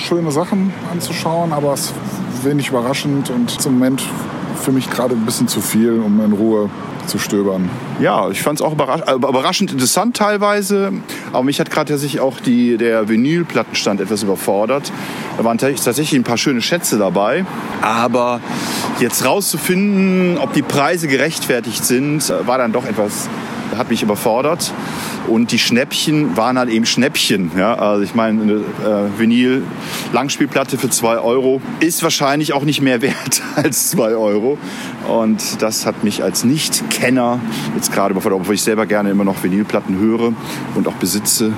[0.08, 1.94] schöne Sachen anzuschauen, aber es
[2.42, 4.02] wenig überraschend und zum Moment
[4.62, 6.70] für mich gerade ein bisschen zu viel, um in Ruhe
[7.06, 7.68] zu stöbern.
[8.00, 10.92] Ja, ich fand es auch überrasch äh, überraschend interessant teilweise.
[11.32, 14.92] Aber mich hat gerade tatsächlich auch die, der Vinylplattenstand etwas überfordert.
[15.36, 17.44] Da waren tatsächlich ein paar schöne Schätze dabei.
[17.80, 18.40] Aber
[19.00, 23.28] jetzt rauszufinden, ob die Preise gerechtfertigt sind, äh, war dann doch etwas,
[23.76, 24.72] hat mich überfordert.
[25.28, 27.52] Und die Schnäppchen waren halt eben Schnäppchen.
[27.56, 27.74] Ja?
[27.74, 33.42] Also ich meine, eine äh, Vinyl-Langspielplatte für 2 Euro ist wahrscheinlich auch nicht mehr wert
[33.56, 34.58] als 2 Euro.
[35.08, 37.40] Und das hat mich als Nicht-Kenner
[37.74, 40.32] jetzt gerade überfordert, obwohl ich selber gerne immer noch Vinylplatten höre
[40.74, 41.52] und auch besitze.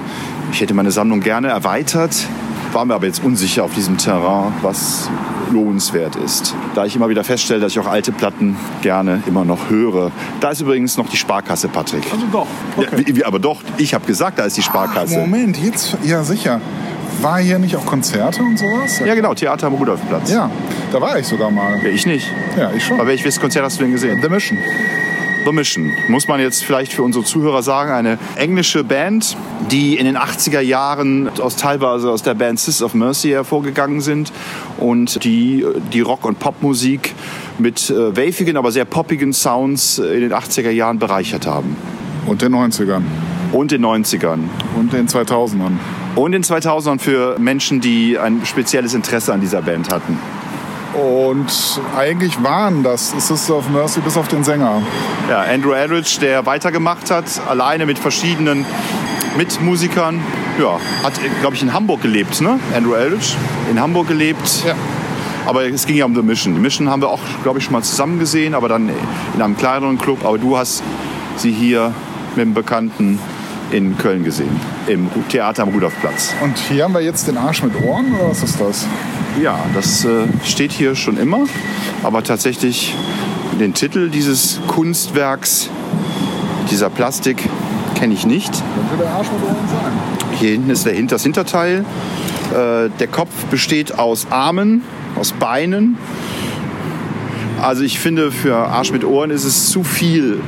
[0.53, 2.15] Ich hätte meine Sammlung gerne erweitert,
[2.75, 5.09] war mir aber jetzt unsicher auf diesem Terrain, was
[5.53, 6.55] lohnenswert ist.
[6.75, 10.11] Da ich immer wieder feststelle, dass ich auch alte Platten gerne immer noch höre.
[10.41, 12.05] Da ist übrigens noch die Sparkasse, Patrick.
[12.13, 12.47] Also doch.
[12.77, 15.19] Ja, wie, aber doch, ich habe gesagt, da ist die Sparkasse.
[15.19, 16.61] Moment, jetzt, ja sicher.
[17.21, 18.99] War hier nicht auch Konzerte und sowas?
[18.99, 20.33] Ja, genau, Theater am Rudolfplatz.
[20.33, 20.51] Ja,
[20.93, 21.81] da war ich sogar mal.
[21.83, 22.29] Ja, ich nicht.
[22.59, 22.99] Ja, ich schon.
[22.99, 24.21] Aber welches Konzert hast du denn gesehen?
[24.21, 24.59] The Mission.
[25.45, 25.93] The Mission.
[26.09, 29.37] Muss man jetzt vielleicht für unsere Zuhörer sagen, eine englische Band,
[29.71, 34.33] die in den 80er Jahren aus teilweise aus der Band Sis of Mercy hervorgegangen sind
[34.79, 37.15] und die die Rock- und Popmusik
[37.59, 41.77] mit äh, wavigen, aber sehr poppigen Sounds in den 80er Jahren bereichert haben.
[42.27, 43.03] Und den 90ern.
[43.53, 44.41] Und den 90ern.
[44.77, 45.73] Und den 2000ern.
[46.17, 50.19] Und den 2000ern für Menschen, die ein spezielles Interesse an dieser Band hatten.
[50.95, 54.83] Und eigentlich waren das Sister of Mercy bis auf den Sänger.
[55.29, 58.65] Ja, Andrew Eldridge, der weitergemacht hat, alleine mit verschiedenen
[59.37, 60.21] Mitmusikern.
[60.61, 62.61] Ja, hat, glaube ich, in Hamburg gelebt, ne?
[62.77, 63.35] Andrew Eldridge.
[63.71, 64.65] In Hamburg gelebt.
[64.65, 64.75] Ja.
[65.47, 66.55] Aber es ging ja um The Mission.
[66.55, 68.89] Die Mission haben wir auch, glaube ich, schon mal zusammen gesehen, aber dann
[69.35, 70.25] in einem kleineren Club.
[70.25, 70.83] Aber du hast
[71.37, 71.93] sie hier
[72.37, 73.19] mit einem Bekannten
[73.71, 76.33] in Köln gesehen, im Theater am Rudolfplatz.
[76.41, 78.87] Und hier haben wir jetzt den Arsch mit Ohren oder was ist das?
[79.41, 81.41] Ja, das äh, steht hier schon immer,
[82.03, 82.95] aber tatsächlich
[83.59, 85.71] den Titel dieses Kunstwerks,
[86.71, 87.49] dieser Plastik,
[87.95, 88.53] kenne ich nicht.
[88.53, 89.93] Könnte der Arsch mit Ohren sein.
[90.39, 91.85] Hier hinten ist der, das Hinterteil.
[92.51, 94.83] Äh, der Kopf besteht aus Armen,
[95.17, 95.97] aus Beinen.
[97.61, 100.41] Also ich finde, für Arsch mit Ohren ist es zu viel.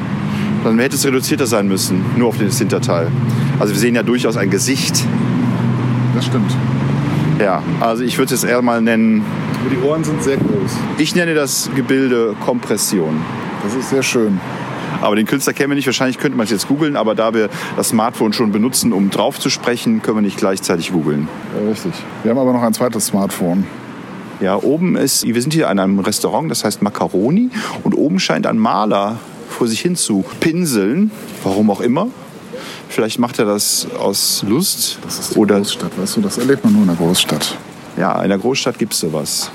[0.64, 3.08] Dann hätte es reduzierter sein müssen, nur auf das Hinterteil.
[3.58, 5.04] Also wir sehen ja durchaus ein Gesicht.
[6.14, 6.52] Das stimmt.
[7.38, 9.22] Ja, also ich würde es eher mal nennen,
[9.60, 10.72] Aber die Ohren sind sehr groß.
[10.98, 13.20] ich nenne das Gebilde Kompression.
[13.62, 14.40] Das ist sehr schön.
[15.02, 15.86] Aber den Künstler kennen wir nicht.
[15.86, 19.38] Wahrscheinlich könnte man es jetzt googeln, aber da wir das Smartphone schon benutzen, um drauf
[19.38, 21.28] zu sprechen, können wir nicht gleichzeitig googeln.
[21.54, 21.92] Ja, richtig.
[22.22, 23.66] Wir haben aber noch ein zweites Smartphone.
[24.40, 27.50] Ja, oben ist, wir sind hier an einem Restaurant, das heißt Macaroni.
[27.82, 29.18] Und oben scheint ein Maler
[29.50, 31.10] vor sich hin zu pinseln.
[31.42, 32.08] Warum auch immer.
[32.88, 34.98] Vielleicht macht er das aus Lust.
[35.02, 36.20] Das ist die Oder Großstadt, weißt du?
[36.20, 37.56] Das erlebt man nur in der Großstadt.
[37.96, 39.50] ja, in der Großstadt gibt es sowas.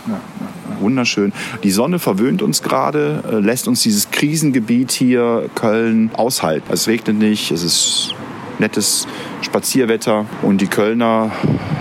[0.80, 1.32] Wunderschön.
[1.64, 6.68] Die Sonne verwöhnt uns gerade, äh, lässt uns dieses Krisengebiet hier Köln aushalten.
[6.72, 8.16] Es regnet nicht, es ist
[8.62, 9.08] nettes
[9.42, 11.32] Spazierwetter und die Kölner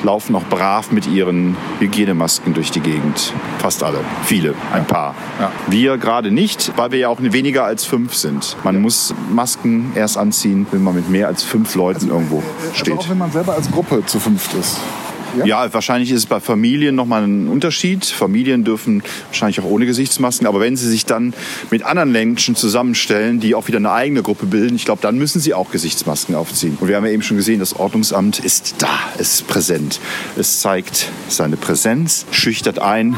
[0.03, 3.33] laufen auch brav mit ihren Hygienemasken durch die Gegend.
[3.59, 5.15] Fast alle, viele, ein paar.
[5.39, 5.53] Ja.
[5.69, 8.57] Wir gerade nicht, weil wir ja auch weniger als fünf sind.
[8.65, 12.43] Man muss Masken erst anziehen, wenn man mit mehr als fünf Leuten irgendwo
[12.75, 12.95] steht.
[12.95, 14.81] Also auch wenn man selber als Gruppe zu fünft ist.
[15.45, 18.05] Ja, wahrscheinlich ist es bei Familien nochmal ein Unterschied.
[18.05, 21.35] Familien dürfen wahrscheinlich auch ohne Gesichtsmasken, aber wenn sie sich dann
[21.71, 25.41] mit anderen Menschen zusammenstellen, die auch wieder eine eigene Gruppe bilden, ich glaube, dann müssen
[25.41, 26.77] sie auch Gesichtsmasken aufziehen.
[26.81, 28.89] Und wir haben ja eben schon gesehen, das Ordnungsamt ist da,
[29.19, 30.01] es ist präsent.
[30.37, 33.17] Es zeigt seine Präsenz, schüchtert ein.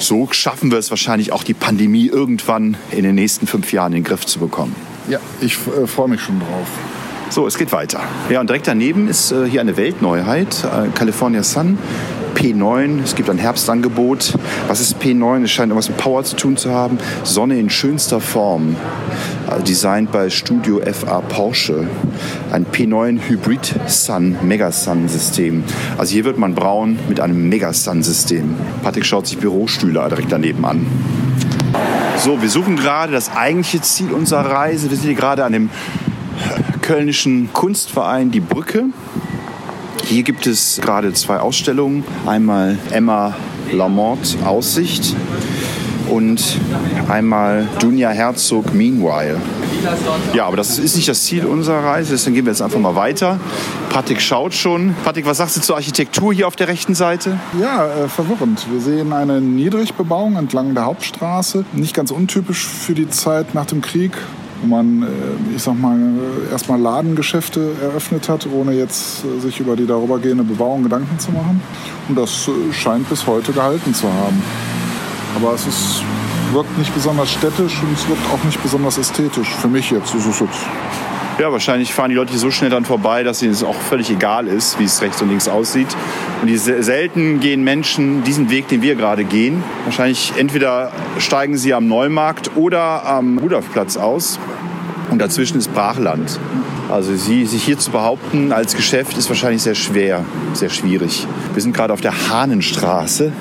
[0.00, 4.02] So schaffen wir es wahrscheinlich auch, die Pandemie irgendwann in den nächsten fünf Jahren in
[4.02, 4.74] den Griff zu bekommen.
[5.08, 6.68] Ja, ich äh, freue mich schon drauf.
[7.30, 8.00] So, es geht weiter.
[8.30, 11.78] Ja, und direkt daneben ist äh, hier eine Weltneuheit, äh, California Sun.
[12.34, 14.34] P9, es gibt ein Herbstangebot.
[14.66, 15.42] Was ist P9?
[15.42, 16.98] Es scheint irgendwas mit Power zu tun zu haben.
[17.24, 18.76] Sonne in schönster Form.
[19.50, 21.86] Äh, designt bei Studio FA Porsche.
[22.50, 25.64] Ein P9 Hybrid Sun, Mega Sun System.
[25.98, 28.54] Also hier wird man braun mit einem Mega Sun System.
[28.82, 30.86] Patrick schaut sich Bürostühle direkt daneben an.
[32.16, 34.88] So, wir suchen gerade das eigentliche Ziel unserer Reise.
[34.88, 35.70] Wir sind hier gerade an dem
[36.88, 38.86] kölnischen Kunstverein Die Brücke.
[40.04, 42.02] Hier gibt es gerade zwei Ausstellungen.
[42.24, 43.36] Einmal Emma
[43.70, 45.14] Lamont Aussicht
[46.08, 46.42] und
[47.10, 49.36] einmal Dunja Herzog Meanwhile.
[50.32, 52.94] Ja, aber das ist nicht das Ziel unserer Reise, deswegen gehen wir jetzt einfach mal
[52.94, 53.38] weiter.
[53.90, 54.94] Patrick schaut schon.
[55.04, 57.38] Patrick, was sagst du zur Architektur hier auf der rechten Seite?
[57.60, 58.66] Ja, äh, verwirrend.
[58.72, 61.66] Wir sehen eine Niedrigbebauung entlang der Hauptstraße.
[61.74, 64.12] Nicht ganz untypisch für die Zeit nach dem Krieg,
[64.60, 65.06] wo man, äh,
[65.56, 65.98] ich sag mal,
[66.50, 71.60] erstmal Ladengeschäfte eröffnet hat, ohne jetzt äh, sich über die darübergehende Bebauung Gedanken zu machen.
[72.08, 74.42] Und das äh, scheint bis heute gehalten zu haben.
[75.36, 76.02] Aber es ist
[76.52, 79.54] wirkt nicht besonders städtisch und es wirkt auch nicht besonders ästhetisch.
[79.54, 80.66] Für mich jetzt ist es jetzt.
[81.38, 84.10] Ja, wahrscheinlich fahren die Leute hier so schnell dann vorbei, dass ihnen es auch völlig
[84.10, 85.86] egal ist, wie es rechts und links aussieht.
[86.42, 89.62] Und die selten gehen Menschen diesen Weg, den wir gerade gehen.
[89.84, 94.40] Wahrscheinlich entweder steigen sie am Neumarkt oder am Rudolfplatz aus.
[95.12, 96.40] Und dazwischen ist Brachland.
[96.90, 100.24] Also sie, sich hier zu behaupten als Geschäft ist wahrscheinlich sehr schwer,
[100.54, 101.24] sehr schwierig.
[101.54, 103.32] Wir sind gerade auf der Hahnenstraße.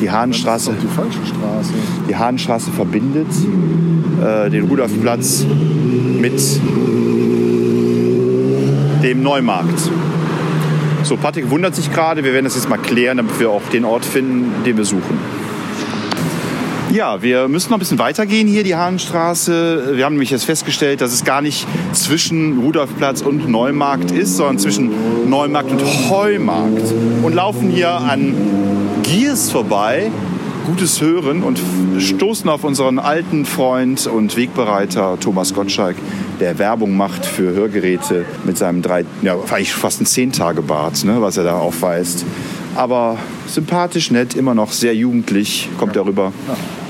[0.00, 1.74] Die Hahnenstraße, die falsche Straße.
[2.08, 3.28] die Hahnenstraße verbindet
[4.22, 5.44] äh, den Rudolfplatz
[6.22, 6.40] mit
[9.02, 9.90] dem Neumarkt.
[11.02, 12.22] So, Patrick wundert sich gerade.
[12.22, 15.18] Wir werden das jetzt mal klären, damit wir auch den Ort finden, den wir suchen.
[16.92, 19.96] Ja, wir müssen noch ein bisschen weitergehen hier, die Hahnenstraße.
[19.96, 24.60] Wir haben nämlich jetzt festgestellt, dass es gar nicht zwischen Rudolfplatz und Neumarkt ist, sondern
[24.60, 26.84] zwischen Neumarkt und Heumarkt.
[27.22, 28.34] Und laufen hier an
[29.02, 30.12] Giers vorbei,
[30.66, 31.60] gutes Hören und
[31.98, 35.96] stoßen auf unseren alten Freund und Wegbereiter Thomas Gottschalk,
[36.40, 41.36] der Werbung macht für Hörgeräte mit seinem drei, ja, eigentlich fast ein Zehn-Tage-Bart, ne, was
[41.36, 42.24] er da aufweist.
[42.74, 46.32] Aber sympathisch, nett, immer noch sehr jugendlich, kommt er rüber.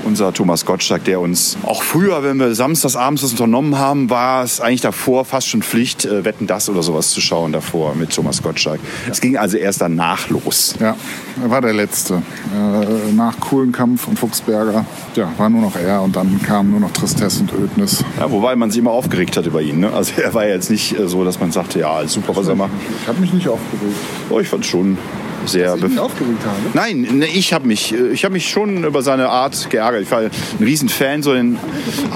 [0.05, 4.43] Unser Thomas Gottschalk, der uns auch früher, wenn wir samstags abends was unternommen haben, war
[4.43, 8.13] es eigentlich davor fast schon Pflicht, äh, Wetten das oder sowas zu schauen davor mit
[8.13, 8.81] Thomas Gottschalk.
[9.09, 10.75] Es ging also erst danach los.
[10.79, 10.97] Ja,
[11.41, 12.15] er war der Letzte.
[12.53, 16.91] Äh, nach Kuhlenkampf und Fuchsberger ja, war nur noch er und dann kam nur noch
[16.91, 18.03] Tristesse und Ödnis.
[18.19, 19.79] Ja, wobei man sich immer aufgeregt hat über ihn.
[19.79, 19.93] Ne?
[19.93, 22.55] Also er war ja jetzt nicht äh, so, dass man sagte, ja, super, was er
[22.55, 22.71] macht.
[23.01, 23.95] Ich habe mich nicht aufgeregt.
[24.29, 24.97] Oh, ich fand schon
[25.45, 25.75] sehr...
[25.75, 26.57] Ich mich bef- aufgeregt habe.
[26.73, 30.01] Nein, ne, ich habe mich, äh, ich habe mich schon über seine Art geärgert.
[30.03, 31.57] Ich war ein Riesenfan, so in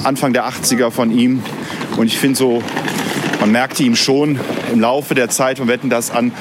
[0.03, 1.41] Anfang der 80er von ihm.
[1.97, 2.61] Und ich finde so,
[3.39, 4.39] man merkte ihm schon
[4.73, 6.31] im Laufe der Zeit von Wetten das an,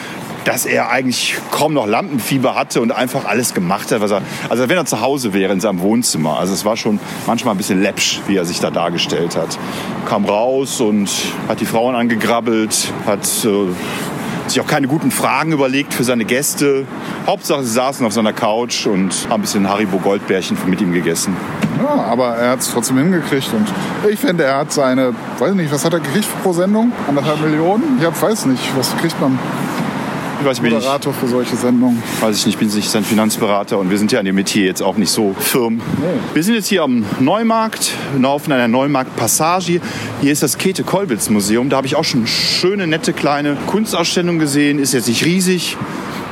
[0.44, 4.68] dass er eigentlich kaum noch Lampenfieber hatte und einfach alles gemacht hat, was er, also
[4.68, 6.38] wenn er zu Hause wäre in seinem Wohnzimmer.
[6.38, 9.58] Also es war schon manchmal ein bisschen läppsch, wie er sich da dargestellt hat.
[10.08, 11.10] Kam raus und
[11.48, 13.48] hat die Frauen angegrabbelt, hat äh,
[14.48, 16.86] sich auch keine guten Fragen überlegt für seine Gäste.
[17.26, 21.36] Hauptsache, sie saßen auf seiner Couch und haben ein bisschen Haribo Goldbärchen mit ihm gegessen.
[21.82, 23.50] Ja, aber er hat es trotzdem hingekriegt.
[23.52, 23.66] Und
[24.10, 26.92] ich finde, er hat seine, weiß nicht, was hat er gekriegt pro Sendung?
[27.08, 27.98] Anderthalb Millionen?
[27.98, 29.38] Ich hab, weiß nicht, was kriegt man
[30.44, 32.02] weiß, bin ich, Moderator für solche Sendungen?
[32.20, 34.82] weiß ich nicht, bin nicht sein Finanzberater und wir sind ja an dem Metier jetzt
[34.82, 35.80] auch nicht so firm.
[36.34, 39.80] Wir sind jetzt hier am Neumarkt, laufen an der Neumarktpassage.
[40.20, 41.68] Hier ist das Käthe-Kollwitz-Museum.
[41.68, 44.78] Da habe ich auch schon schöne, nette kleine Kunstausstellungen gesehen.
[44.78, 45.76] Ist jetzt nicht riesig,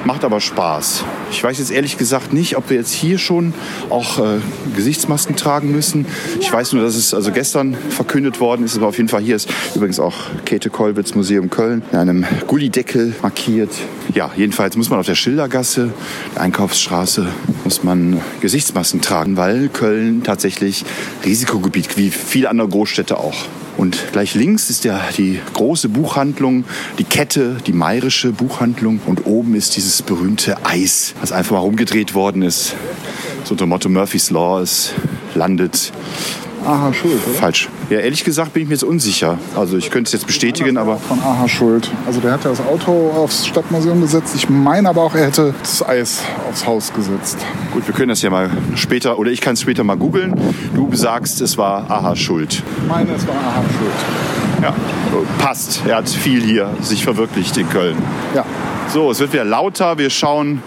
[0.04, 1.04] macht aber Spaß.
[1.30, 3.54] Ich weiß jetzt ehrlich gesagt nicht, ob wir jetzt hier schon
[3.90, 4.38] auch äh,
[4.76, 6.06] Gesichtsmasken tragen müssen.
[6.40, 9.36] Ich weiß nur, dass es also gestern verkündet worden ist, aber auf jeden Fall hier
[9.36, 10.14] ist übrigens auch
[10.44, 13.70] Käthe Kollwitz Museum Köln in einem Gullideckel markiert.
[14.14, 15.90] Ja, jedenfalls muss man auf der Schildergasse,
[16.34, 17.26] der Einkaufsstraße,
[17.64, 20.84] muss man Gesichtsmasken tragen, weil Köln tatsächlich
[21.24, 23.46] Risikogebiet, wie viele andere Großstädte auch.
[23.84, 26.64] Und gleich links ist ja die große Buchhandlung,
[26.98, 28.98] die Kette, die Mairische Buchhandlung.
[29.04, 32.76] Und oben ist dieses berühmte Eis, was einfach mal rumgedreht worden ist.
[33.44, 34.94] So unter Motto Murphy's Law, es
[35.34, 35.92] landet
[36.66, 37.34] Aha, Schuld, oder?
[37.34, 37.68] falsch.
[37.90, 39.38] Ja, ehrlich gesagt bin ich mir jetzt unsicher.
[39.54, 41.90] Also ich könnte es jetzt bestätigen, aber Von Aha Schuld.
[42.06, 44.34] Also der hat ja das Auto aufs Stadtmuseum gesetzt.
[44.34, 47.38] Ich meine aber auch, er hätte das Eis aufs Haus gesetzt.
[47.72, 50.34] gut, wir können das ja mal später, oder ich kann es später mal googeln.
[50.74, 52.62] Du sagst, es war Aha Schuld.
[52.82, 54.62] Ich meine, es war Aha Schuld.
[54.62, 54.74] Ja,
[55.38, 55.82] passt.
[55.86, 57.96] Er hat viel hier sich verwirklicht in Köln.
[58.34, 58.44] Ja.
[58.92, 59.98] So, es wird wieder lauter.
[59.98, 60.62] Wir schauen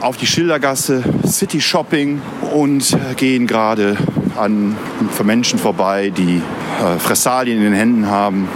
[0.00, 2.20] auf die Schildergasse, City Shopping
[2.54, 3.96] und gehen gerade
[4.38, 4.76] an
[5.10, 8.48] für Menschen vorbei, die äh, Fressalien in den Händen haben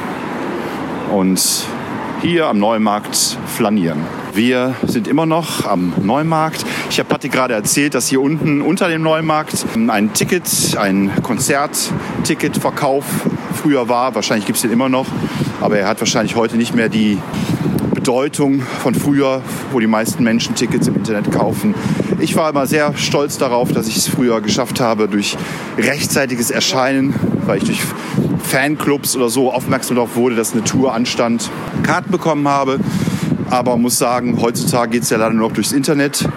[1.12, 1.66] und
[2.23, 4.01] hier am Neumarkt flanieren.
[4.33, 6.64] Wir sind immer noch am Neumarkt.
[6.88, 13.05] Ich habe Patti gerade erzählt, dass hier unten unter dem Neumarkt ein Ticket, ein Konzertticketverkauf
[13.61, 14.14] früher war.
[14.14, 15.07] Wahrscheinlich gibt es den immer noch,
[15.61, 17.18] aber er hat wahrscheinlich heute nicht mehr die
[18.03, 21.73] Bedeutung von früher, wo die meisten Menschen Tickets im Internet kaufen.
[22.19, 25.37] Ich war immer sehr stolz darauf, dass ich es früher geschafft habe, durch
[25.79, 27.15] rechtzeitiges Erscheinen,
[27.47, 27.81] weil ich durch
[28.43, 31.49] Fanclubs oder so aufmerksam darauf wurde, dass eine Tour anstand,
[31.85, 32.81] Karten bekommen habe.
[33.51, 36.29] Aber muss sagen, heutzutage geht es ja leider nur noch durchs Internet.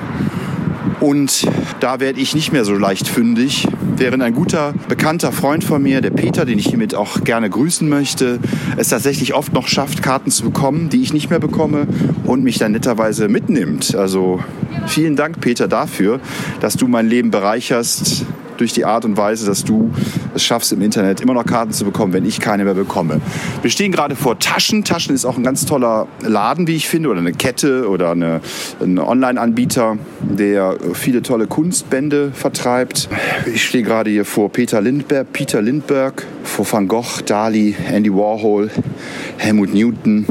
[0.99, 1.45] Und
[1.79, 3.67] da werde ich nicht mehr so leicht fündig.
[3.97, 7.87] Während ein guter bekannter Freund von mir, der Peter, den ich hiermit auch gerne grüßen
[7.87, 8.39] möchte,
[8.77, 11.87] es tatsächlich oft noch schafft, Karten zu bekommen, die ich nicht mehr bekomme
[12.25, 13.95] und mich dann netterweise mitnimmt.
[13.95, 14.39] Also
[14.87, 16.19] vielen Dank, Peter, dafür,
[16.59, 18.25] dass du mein Leben bereicherst
[18.57, 19.91] durch die Art und Weise, dass du
[20.33, 23.21] es schaffst, im Internet immer noch Karten zu bekommen, wenn ich keine mehr bekomme.
[23.61, 24.83] Wir stehen gerade vor Taschen.
[24.83, 28.41] Taschen ist auch ein ganz toller Laden, wie ich finde, oder eine Kette oder eine,
[28.81, 33.09] ein Online-Anbieter, der viele tolle Kunstbände vertreibt.
[33.53, 38.69] Ich stehe gerade hier vor Peter Lindbergh, Peter Lindbergh, vor Van Gogh, Dali, Andy Warhol,
[39.37, 40.25] Helmut Newton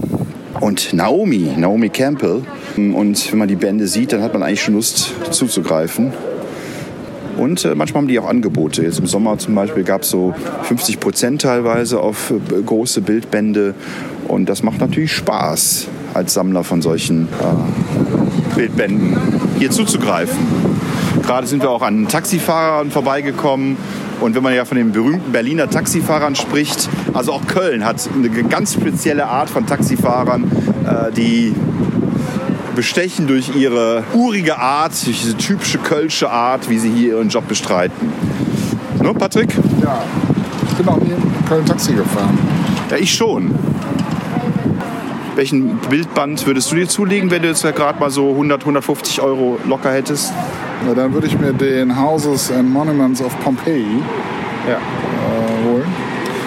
[0.60, 2.42] und Naomi, Naomi Campbell.
[2.76, 6.12] Und wenn man die Bände sieht, dann hat man eigentlich schon Lust zuzugreifen.
[7.36, 8.82] Und äh, manchmal haben die auch Angebote.
[8.82, 13.74] Jetzt im Sommer zum Beispiel gab es so 50 Prozent teilweise auf äh, große Bildbände.
[14.28, 19.16] Und das macht natürlich Spaß, als Sammler von solchen äh, Bildbänden
[19.58, 20.38] hier zuzugreifen.
[21.22, 23.76] Gerade sind wir auch an Taxifahrern vorbeigekommen.
[24.20, 28.30] Und wenn man ja von den berühmten Berliner Taxifahrern spricht, also auch Köln hat eine
[28.30, 30.44] ganz spezielle Art von Taxifahrern,
[30.86, 31.54] äh, die
[32.74, 37.46] bestechen durch ihre urige Art, durch diese typische kölsche Art, wie sie hier ihren Job
[37.48, 38.12] bestreiten.
[39.02, 39.54] Ne, Patrick?
[39.82, 40.02] Ja,
[40.68, 42.38] ich bin auch nie in Köln Taxi gefahren.
[42.90, 43.54] Ja, ich schon.
[45.36, 49.20] Welchen Bildband würdest du dir zulegen, wenn du jetzt ja gerade mal so 100, 150
[49.20, 50.32] Euro locker hättest?
[50.86, 53.84] Ja, dann würde ich mir den Houses and Monuments of Pompeii
[54.68, 54.74] Ja.
[54.76, 54.78] äh,
[55.66, 55.84] holen.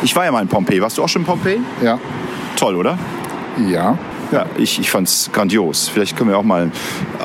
[0.04, 0.82] Ich war ja mal in Pompeji.
[0.82, 1.60] Warst du auch schon in Pompeji?
[1.84, 2.00] Ja.
[2.56, 2.98] Toll, oder?
[3.68, 3.98] Ja.
[4.32, 5.88] Ja, ich, ich fand es grandios.
[5.88, 6.72] Vielleicht können wir auch mal.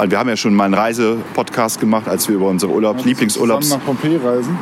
[0.06, 3.66] Wir haben ja schon mal einen Reisepodcast gemacht, als wir über unsere Urlaub, Lieblingsurlaubs.
[3.66, 4.56] Zusammen nach Pompeji reisen.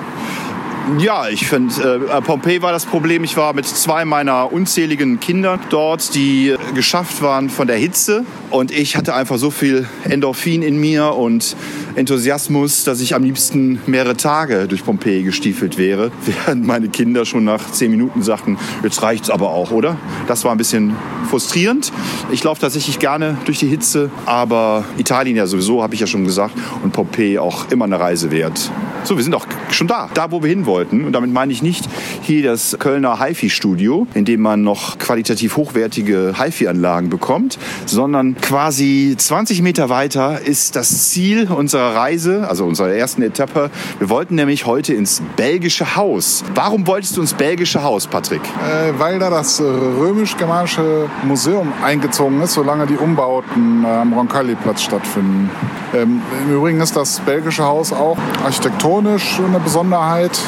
[0.98, 3.22] Ja, ich finde, äh, Pompeji war das Problem.
[3.22, 8.24] Ich war mit zwei meiner unzähligen Kinder dort, die geschafft waren von der Hitze.
[8.50, 11.54] Und ich hatte einfach so viel Endorphin in mir und
[11.94, 16.10] Enthusiasmus, dass ich am liebsten mehrere Tage durch Pompeji gestiefelt wäre.
[16.24, 19.96] Während meine Kinder schon nach zehn Minuten sagten, jetzt reicht's aber auch, oder?
[20.26, 20.96] Das war ein bisschen
[21.28, 21.92] frustrierend.
[22.32, 26.24] Ich laufe tatsächlich gerne durch die Hitze, aber Italien ja sowieso, habe ich ja schon
[26.24, 28.70] gesagt, und Pompeji auch immer eine Reise wert.
[29.02, 31.04] So, wir sind auch schon da, da wo wir hin wollten.
[31.04, 31.88] Und damit meine ich nicht
[32.20, 39.62] hier das Kölner HiFi-Studio, in dem man noch qualitativ hochwertige HiFi-Anlagen bekommt, sondern quasi 20
[39.62, 43.70] Meter weiter ist das Ziel unserer Reise, also unserer ersten Etappe.
[43.98, 46.44] Wir wollten nämlich heute ins belgische Haus.
[46.54, 48.42] Warum wolltest du ins belgische Haus, Patrick?
[48.42, 54.82] Äh, weil da das äh, römisch-germanische Museum eingezogen ist, solange die Umbauten äh, am Roncalli-Platz
[54.82, 55.50] stattfinden.
[55.94, 60.38] Ähm, Im Übrigen ist das belgische Haus auch architektonisch eine Besonderheit.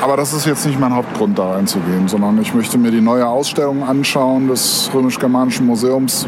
[0.00, 3.26] Aber das ist jetzt nicht mein Hauptgrund, da reinzugehen, sondern ich möchte mir die neue
[3.26, 6.26] Ausstellung anschauen des römisch-germanischen Museums.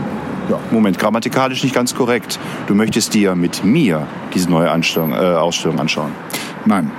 [0.49, 2.39] Ja, Moment, grammatikalisch nicht ganz korrekt.
[2.66, 6.12] Du möchtest dir mit mir diese neue Anstellung, äh, Ausstellung anschauen.
[6.64, 6.91] nein.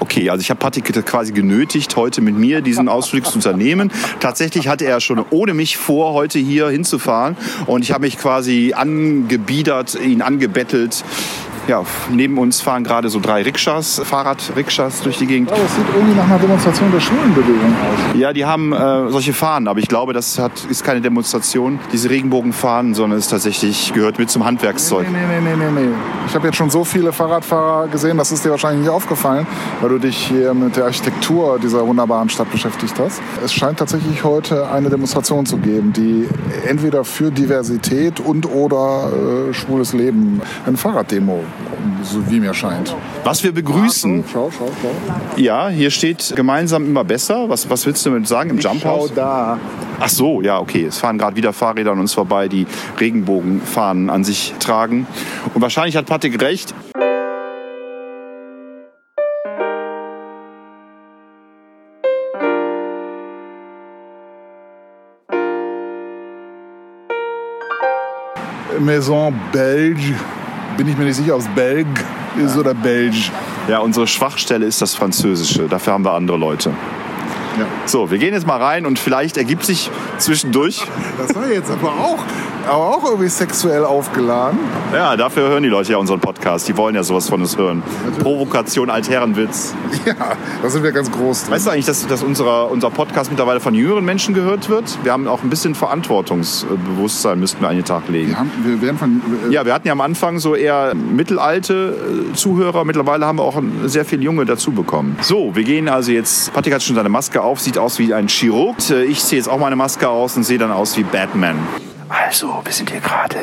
[0.00, 3.90] Okay, also ich habe Patrick quasi genötigt, heute mit mir diesen Ausflug zu unternehmen.
[4.20, 7.36] Tatsächlich hatte er schon ohne mich vor, heute hier hinzufahren.
[7.66, 11.04] Und ich habe mich quasi angebiedert, ihn angebettelt.
[11.68, 15.52] Ja, neben uns fahren gerade so drei Rikschas, Fahrradrikschas durch die Gegend.
[15.52, 18.18] Aber es sieht irgendwie nach einer Demonstration der Schulenbewegung aus.
[18.18, 22.10] Ja, die haben äh, solche Fahnen, aber ich glaube, das hat, ist keine Demonstration, diese
[22.10, 25.06] Regenbogenfahnen, sondern es tatsächlich gehört mit zum Handwerkszeug.
[25.10, 25.94] Nee, nee, nee, nee, nee.
[26.26, 29.46] Ich habe jetzt schon so viele Fahrradfahrer gesehen, das ist dir wahrscheinlich nicht aufgefallen,
[29.80, 33.22] weil du dich hier mit der Architektur dieser wunderbaren Stadt beschäftigt hast.
[33.44, 36.28] Es scheint tatsächlich heute eine Demonstration zu geben, die
[36.66, 39.10] entweder für Diversität und oder
[39.50, 41.44] äh, schwules Leben, eine Fahrraddemo,
[42.02, 42.94] so wie mir scheint.
[43.24, 44.24] Was wir begrüßen.
[44.32, 45.40] Schau, schau, schau.
[45.40, 47.48] Ja, hier steht gemeinsam immer besser.
[47.48, 49.12] Was, was willst du damit sagen im Jump Schau House?
[49.14, 49.58] da.
[50.00, 50.84] Ach so, ja, okay.
[50.86, 52.66] Es fahren gerade wieder Fahrräder an uns vorbei, die
[52.98, 55.06] Regenbogenfahnen an sich tragen.
[55.54, 56.74] Und wahrscheinlich hat Patrick recht.
[68.80, 70.16] Maison Belge.
[70.82, 71.86] Bin ich mir nicht sicher, ob es Belg
[72.44, 73.30] ist oder Belge.
[73.68, 75.68] Ja, unsere Schwachstelle ist das Französische.
[75.68, 76.70] Dafür haben wir andere Leute.
[77.56, 77.66] Ja.
[77.86, 80.82] So, wir gehen jetzt mal rein und vielleicht ergibt sich zwischendurch.
[81.18, 82.24] Das war jetzt aber auch,
[82.68, 84.58] aber auch irgendwie sexuell aufgeladen.
[84.92, 86.68] Ja, dafür hören die Leute ja unseren Podcast.
[86.68, 87.82] Die wollen ja sowas von uns hören.
[88.20, 89.74] Provokation, Altherrenwitz.
[90.04, 90.14] Ja,
[90.62, 91.52] da sind wir ganz groß drin.
[91.54, 94.98] Weißt du eigentlich, dass, dass unser, unser Podcast mittlerweile von jüngeren Menschen gehört wird?
[95.04, 98.30] Wir haben auch ein bisschen Verantwortungsbewusstsein, müssten wir an den Tag legen.
[98.30, 99.22] Wir, haben, wir werden von.
[99.48, 101.96] Äh, Ja, wir hatten ja am Anfang so eher mittelalte
[102.32, 102.84] äh, Zuhörer.
[102.84, 105.16] Mittlerweile haben wir auch sehr viele Junge dazu bekommen.
[105.20, 106.52] So, wir gehen also jetzt.
[106.52, 108.76] Patrick hat schon seine Maske auf, sieht aus wie ein Chirurg.
[108.90, 111.56] Äh, Ich ziehe jetzt auch meine Maske aus und sehe dann aus wie Batman.
[112.12, 113.38] Also, wir sind hier gerade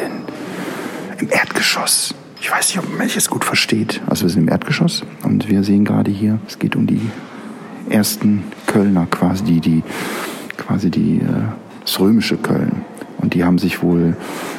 [1.20, 2.14] im Erdgeschoss.
[2.40, 4.00] Ich weiß nicht, ob man es gut versteht.
[4.08, 7.02] Also wir sind im Erdgeschoss und wir sehen gerade hier, es geht um die
[7.90, 9.84] ersten Kölner quasi, die, die
[10.58, 11.50] quasi die, äh,
[11.84, 12.84] das römische Köln.
[13.18, 14.16] Und die haben sich wohl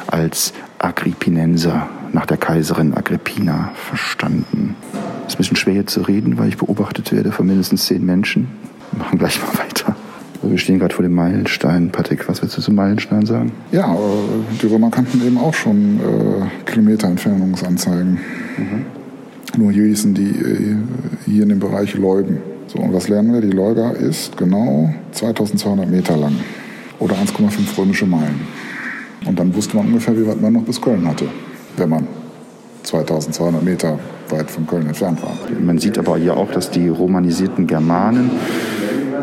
[0.07, 4.75] als Agrippinenser nach der Kaiserin Agrippina verstanden.
[5.25, 8.49] Ist ein bisschen schwer hier zu reden, weil ich beobachtet werde von mindestens zehn Menschen.
[8.91, 9.95] Wir machen gleich mal weiter.
[10.43, 11.91] Wir stehen gerade vor dem Meilenstein.
[11.91, 13.51] Patrick, was willst du zum Meilenstein sagen?
[13.71, 13.97] Ja, äh,
[14.61, 18.13] die Römer kannten eben auch schon äh, Kilometerentfernungsanzeigen.
[18.57, 18.85] Mhm.
[19.57, 20.75] Nur hier hießen die äh,
[21.25, 22.37] hier in dem Bereich Leuben.
[22.67, 23.41] So, und was lernen wir?
[23.41, 26.35] Die Leuga ist genau 2200 Meter lang
[26.99, 28.41] oder 1,5 römische Meilen.
[29.25, 31.25] Und dann wusste man ungefähr, wie weit man noch bis Köln hatte,
[31.77, 32.07] wenn man
[32.83, 35.37] 2200 Meter weit von Köln entfernt war.
[35.59, 38.31] Man sieht aber hier auch, dass die romanisierten Germanen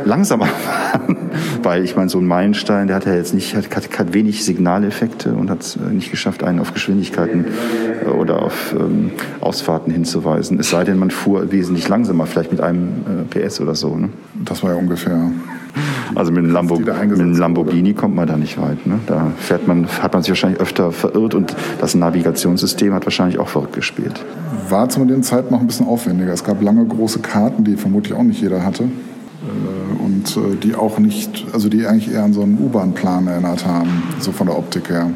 [0.05, 0.46] langsamer
[0.92, 1.16] waren.
[1.62, 5.32] Weil ich meine, so ein Meilenstein, der hat ja jetzt nicht, hat, hat wenig Signaleffekte
[5.32, 7.46] und hat es äh, nicht geschafft, einen auf Geschwindigkeiten
[8.05, 10.59] äh, oder auf ähm, Ausfahrten hinzuweisen.
[10.59, 13.96] Es sei denn, man fuhr wesentlich langsamer, vielleicht mit einem äh, PS oder so.
[13.96, 14.11] Ne?
[14.44, 15.30] Das war ja ungefähr
[16.14, 18.86] also mit einem, Lambo mit einem Lamborghini kommt man da nicht weit.
[18.86, 18.99] Ne?
[19.07, 23.49] Da fährt man, hat man sich wahrscheinlich öfter verirrt und das Navigationssystem hat wahrscheinlich auch
[23.49, 24.24] verrückt gespielt.
[24.68, 26.32] War zu den Zeiten noch ein bisschen aufwendiger.
[26.32, 28.84] Es gab lange große Karten, die vermutlich auch nicht jeder hatte.
[28.84, 29.88] Äh,
[30.18, 34.02] und äh, die auch nicht, also die eigentlich eher an so einen U-Bahn-Plan erinnert haben,
[34.18, 35.10] so von der Optik her.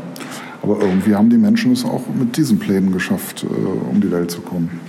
[0.62, 4.30] Aber irgendwie haben die Menschen es auch mit diesen Plänen geschafft, äh, um die Welt
[4.30, 4.80] zu kommen.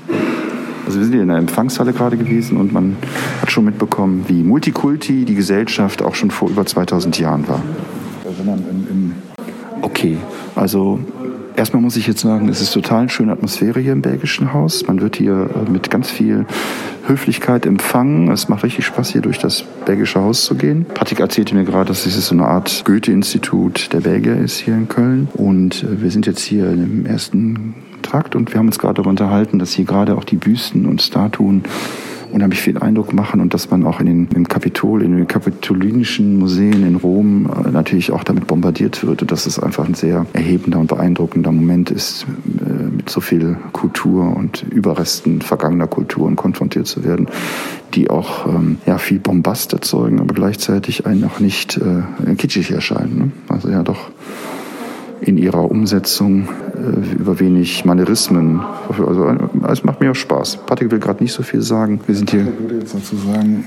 [0.86, 2.98] Also wir sind hier in der Empfangshalle gerade gewesen und man
[3.42, 7.62] hat schon mitbekommen, wie Multikulti die Gesellschaft auch schon vor über 2000 Jahren war.
[8.46, 9.14] Man in, in
[9.82, 10.18] okay,
[10.56, 11.00] also
[11.56, 14.86] erstmal muss ich jetzt sagen, es ist total eine schöne Atmosphäre hier im belgischen Haus.
[14.88, 16.46] Man wird hier äh, mit ganz viel
[17.08, 18.32] Höflichkeit empfangen.
[18.32, 20.86] Es macht richtig Spaß, hier durch das belgische Haus zu gehen.
[20.94, 24.88] Patrick erzählte mir gerade, dass dieses so eine Art Goethe-Institut der Belgier ist hier in
[24.88, 25.28] Köln.
[25.34, 29.10] Und äh, wir sind jetzt hier im ersten Trakt und wir haben uns gerade darüber
[29.10, 31.64] unterhalten, dass hier gerade auch die Büsten und Statuen
[32.34, 36.40] unheimlich viel Eindruck machen und dass man auch in den, im Kapitol, in den kapitolinischen
[36.40, 40.26] Museen in Rom äh, natürlich auch damit bombardiert wird und dass es einfach ein sehr
[40.34, 42.26] erhebender und beeindruckender Moment ist,
[42.60, 47.28] äh, mit so viel Kultur und Überresten vergangener Kulturen konfrontiert zu werden,
[47.94, 53.18] die auch ähm, ja, viel Bombast erzeugen, aber gleichzeitig einen auch nicht äh, kitschig erscheinen.
[53.18, 53.32] Ne?
[53.48, 54.10] Also ja doch
[55.26, 58.62] in ihrer Umsetzung äh, über wenig Manierismen.
[58.90, 59.38] Also äh,
[59.72, 60.60] es macht mir auch Spaß.
[60.66, 62.00] Patrick will gerade nicht so viel sagen.
[62.06, 62.42] Wir sind hier.
[62.42, 63.66] Ich würde jetzt dazu sagen,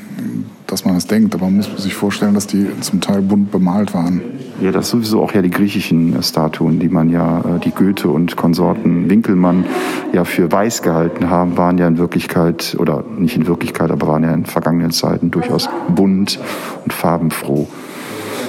[0.66, 3.94] dass man das denkt, aber man muss sich vorstellen, dass die zum Teil bunt bemalt
[3.94, 4.20] waren.
[4.60, 8.36] Ja, das sowieso auch ja die griechischen Statuen, die man ja, äh, die Goethe und
[8.36, 9.64] Konsorten Winkelmann
[10.12, 14.24] ja für weiß gehalten haben, waren ja in Wirklichkeit, oder nicht in Wirklichkeit, aber waren
[14.24, 16.38] ja in vergangenen Zeiten durchaus bunt
[16.84, 17.68] und farbenfroh.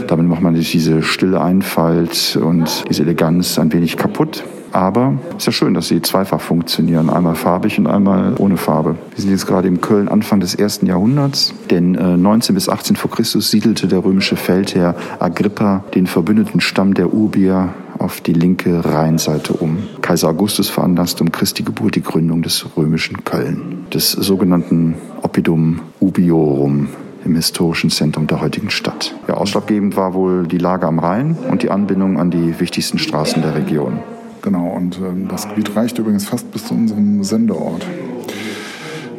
[0.07, 4.43] Damit macht man sich diese stille Einfalt und diese Eleganz ein wenig kaputt.
[4.71, 7.09] Aber es ist ja schön, dass sie zweifach funktionieren.
[7.09, 8.95] Einmal farbig und einmal ohne Farbe.
[9.15, 11.53] Wir sind jetzt gerade im Köln Anfang des ersten Jahrhunderts.
[11.71, 16.93] Denn 19 äh, bis 18 vor Christus siedelte der römische Feldherr Agrippa den verbündeten Stamm
[16.93, 19.79] der Ubier auf die linke Rheinseite um.
[20.01, 26.89] Kaiser Augustus veranlasste um Christi Geburt die Gründung des römischen Köln, des sogenannten Oppidum Ubiorum
[27.27, 29.13] im historischen Zentrum der heutigen Stadt.
[29.27, 33.41] Ja, ausschlaggebend war wohl die Lage am Rhein und die Anbindung an die wichtigsten Straßen
[33.41, 33.99] der Region.
[34.41, 37.85] Genau, und äh, das Gebiet reicht übrigens fast bis zu unserem Sendeort.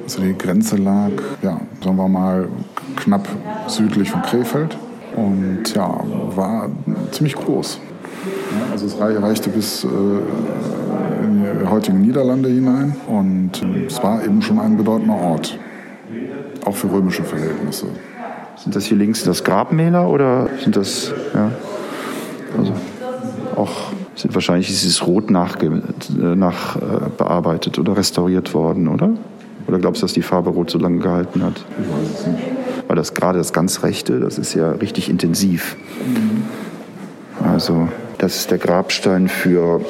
[0.05, 1.11] Also die Grenze lag,
[1.43, 2.49] ja, sagen wir mal,
[2.97, 3.29] knapp
[3.67, 4.77] südlich von Krefeld
[5.15, 6.01] und ja,
[6.35, 6.71] war
[7.11, 7.79] ziemlich groß.
[8.73, 14.41] Also es reichte bis äh, in die heutigen Niederlande hinein und äh, es war eben
[14.41, 15.59] schon ein bedeutender Ort
[16.65, 17.87] auch für römische Verhältnisse.
[18.57, 21.51] Sind das hier links das Grabmäler oder sind das, ja,
[22.57, 22.73] also
[23.57, 25.59] auch, sind wahrscheinlich dieses Rot nach,
[26.17, 29.11] nach äh, oder restauriert worden, oder?
[29.69, 31.65] Oder glaubst du, dass die Farbe Rot so lange gehalten hat?
[31.81, 32.43] Ich weiß es nicht.
[32.89, 35.77] Weil das gerade das ganz Rechte, das ist ja richtig intensiv.
[36.07, 36.45] Mhm.
[37.47, 39.83] Also, das ist der Grabstein für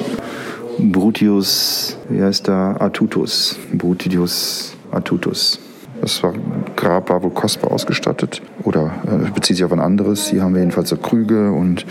[0.78, 2.76] Brutius, wie heißt der?
[2.80, 3.56] Atutus.
[3.72, 5.60] Brutius Atutus.
[6.00, 6.32] Das war,
[6.76, 10.28] Grab war wohl kostbar ausgestattet oder äh, bezieht sich auf ein anderes.
[10.28, 11.84] Hier haben wir jedenfalls so Krüge und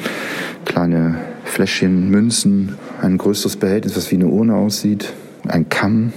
[0.65, 5.13] kleine Fläschchen, Münzen, ein größeres Behältnis, was wie eine Urne aussieht,
[5.47, 6.13] ein Kamm,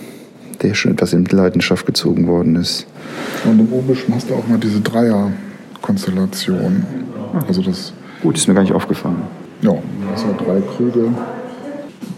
[0.62, 2.86] der schon etwas in Leidenschaft gezogen worden ist.
[3.44, 6.84] Und im Obischen hast du auch mal diese Dreier-Konstellation.
[7.46, 9.22] Also das Gut, ist mir gar nicht aufgefallen.
[9.62, 9.72] Ja,
[10.12, 11.08] das sind drei Krüge,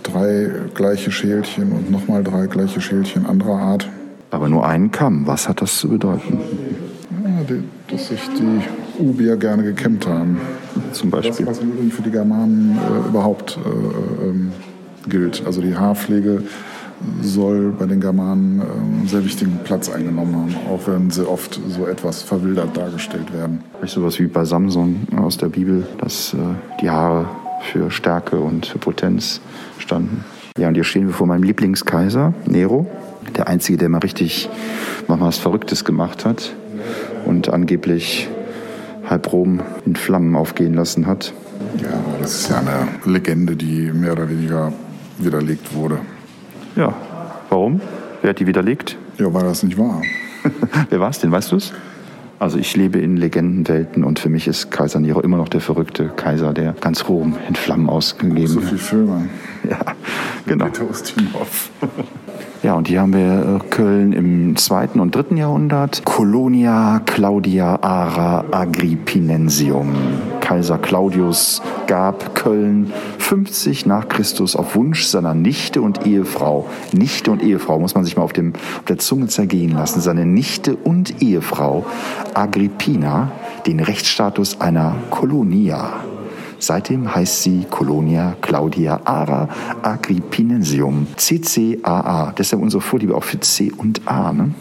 [0.03, 3.89] drei gleiche Schälchen und nochmal drei gleiche Schälchen anderer Art.
[4.33, 5.26] Aber nur einen Kamm.
[5.26, 6.41] Was hat das zu bedeuten?
[7.22, 7.57] Ja,
[7.89, 10.41] dass sich die Ubier gerne gekämmt haben.
[10.93, 11.47] Zum Beispiel.
[11.47, 14.53] Das, was im Übrigen für die Germanen äh, überhaupt äh, ähm,
[15.07, 15.43] gilt.
[15.45, 16.43] Also die Haarpflege
[17.20, 21.61] soll bei den Germanen äh, einen sehr wichtigen Platz eingenommen haben, auch wenn sie oft
[21.68, 23.61] so etwas verwildert dargestellt werden.
[23.78, 26.39] Vielleicht sowas wie bei Samson aus der Bibel, dass äh,
[26.80, 27.26] die Haare
[27.70, 29.43] für Stärke und für Potenz
[29.78, 30.24] standen.
[30.57, 32.87] Ja, und hier stehen wir vor meinem Lieblingskaiser, Nero.
[33.37, 34.49] Der Einzige, der mal richtig
[35.09, 36.55] mal was Verrücktes gemacht hat
[37.25, 38.29] und angeblich
[39.09, 41.33] halb Rom in Flammen aufgehen lassen hat.
[41.81, 41.89] Ja,
[42.20, 44.73] das ist ja eine Legende, die mehr oder weniger
[45.18, 45.99] widerlegt wurde.
[46.77, 46.95] Ja,
[47.49, 47.81] warum?
[48.20, 48.97] Wer hat die widerlegt?
[49.18, 50.03] Ja, weil das nicht wahr.
[50.91, 51.73] Wer war es denn, weißt du es?
[52.39, 56.09] Also ich lebe in Legendenwelten und für mich ist Kaiser Nero immer noch der verrückte
[56.09, 59.29] Kaiser, der ganz Rom in Flammen ausgegeben So viel Filme.
[59.68, 59.79] Ja,
[60.45, 60.64] genau.
[60.64, 61.70] Bitte Ustinov.
[62.62, 66.05] Ja, und hier haben wir äh, Köln im zweiten und dritten Jahrhundert.
[66.05, 69.88] Colonia Claudia Ara Agrippinensium.
[70.40, 76.66] Kaiser Claudius gab Köln 50 nach Christus auf Wunsch seiner Nichte und Ehefrau.
[76.93, 80.01] Nichte und Ehefrau muss man sich mal auf, dem, auf der Zunge zergehen lassen.
[80.01, 81.84] Seine Nichte und Ehefrau
[82.34, 83.32] Agrippina
[83.66, 85.95] den Rechtsstatus einer Colonia.
[86.62, 89.48] Seitdem heißt sie Colonia Claudia Ara
[89.82, 92.32] Agrippinensium, CCAA.
[92.38, 94.32] Deshalb unsere Vorliebe auch für C und A.
[94.32, 94.54] Ne?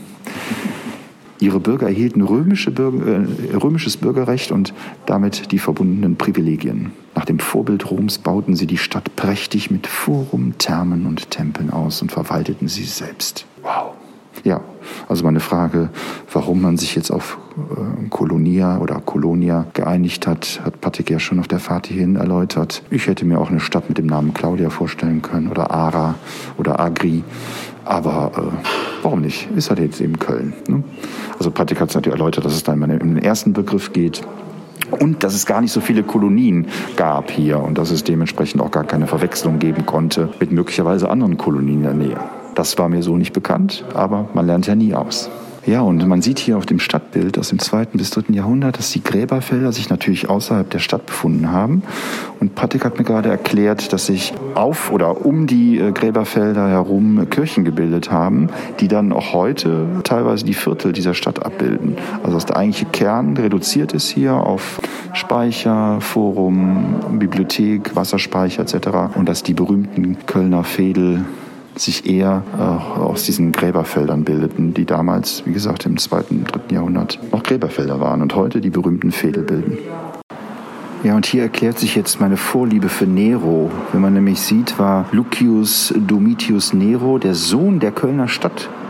[1.40, 4.74] Ihre Bürger erhielten römische Bürger, äh, römisches Bürgerrecht und
[5.06, 6.92] damit die verbundenen Privilegien.
[7.14, 12.02] Nach dem Vorbild Roms bauten sie die Stadt prächtig mit Forum, Thermen und Tempeln aus
[12.02, 13.46] und verwalteten sie selbst.
[13.62, 13.94] Wow.
[14.44, 14.62] Ja,
[15.08, 15.90] also meine Frage,
[16.34, 21.40] warum man sich jetzt auf äh, Kolonia oder Kolonia geeinigt hat, hat Patrick ja schon
[21.40, 22.84] auf der Fahrt hierhin erläutert.
[22.90, 26.16] Ich hätte mir auch eine Stadt mit dem Namen Claudia vorstellen können oder Ara
[26.58, 27.24] oder Agri.
[27.86, 28.68] Aber äh,
[29.02, 29.50] warum nicht?
[29.56, 30.54] Ist halt jetzt eben Köln.
[30.68, 30.84] Ne?
[31.38, 34.22] Also Patrick hat es natürlich erläutert, dass es dann in den ersten Begriff geht.
[34.92, 38.72] Und dass es gar nicht so viele Kolonien gab hier und dass es dementsprechend auch
[38.72, 42.20] gar keine Verwechslung geben konnte mit möglicherweise anderen Kolonien in der Nähe.
[42.56, 45.30] Das war mir so nicht bekannt, aber man lernt ja nie aus.
[45.66, 48.92] Ja, und man sieht hier auf dem Stadtbild aus dem zweiten bis dritten Jahrhundert, dass
[48.92, 51.84] die Gräberfelder sich natürlich außerhalb der Stadt befunden haben.
[52.40, 57.30] Und Patrick hat mir gerade erklärt, dass sich auf oder um die äh, Gräberfelder herum
[57.30, 58.50] Kirchen gebildet haben,
[58.80, 61.96] die dann auch heute teilweise die Viertel dieser Stadt abbilden.
[62.24, 64.82] Also dass der eigentliche Kern reduziert ist hier auf
[65.14, 69.14] Speicher, Forum, Bibliothek, Wasserspeicher etc.
[69.16, 71.24] Und dass die berühmten Kölner Fädel
[71.76, 72.62] sich eher äh,
[73.00, 78.22] aus diesen Gräberfeldern bildeten, die damals, wie gesagt, im zweiten, dritten Jahrhundert noch Gräberfelder waren
[78.22, 79.78] und heute die berühmten Fädel bilden.
[81.04, 83.72] Ja, und hier erklärt sich jetzt meine Vorliebe für Nero.
[83.92, 88.28] Wenn man nämlich sieht, war Lucius Domitius Nero der Sohn der Kölner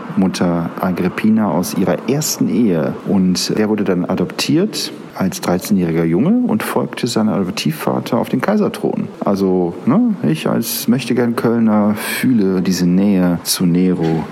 [0.02, 2.94] Stadtmutter Agrippina aus ihrer ersten Ehe.
[3.06, 9.08] Und er wurde dann adoptiert als 13-jähriger Junge und folgte seinem Adoptivvater auf den Kaiserthron.
[9.24, 14.24] Also ne, ich als mächtiger Kölner fühle diese Nähe zu Nero,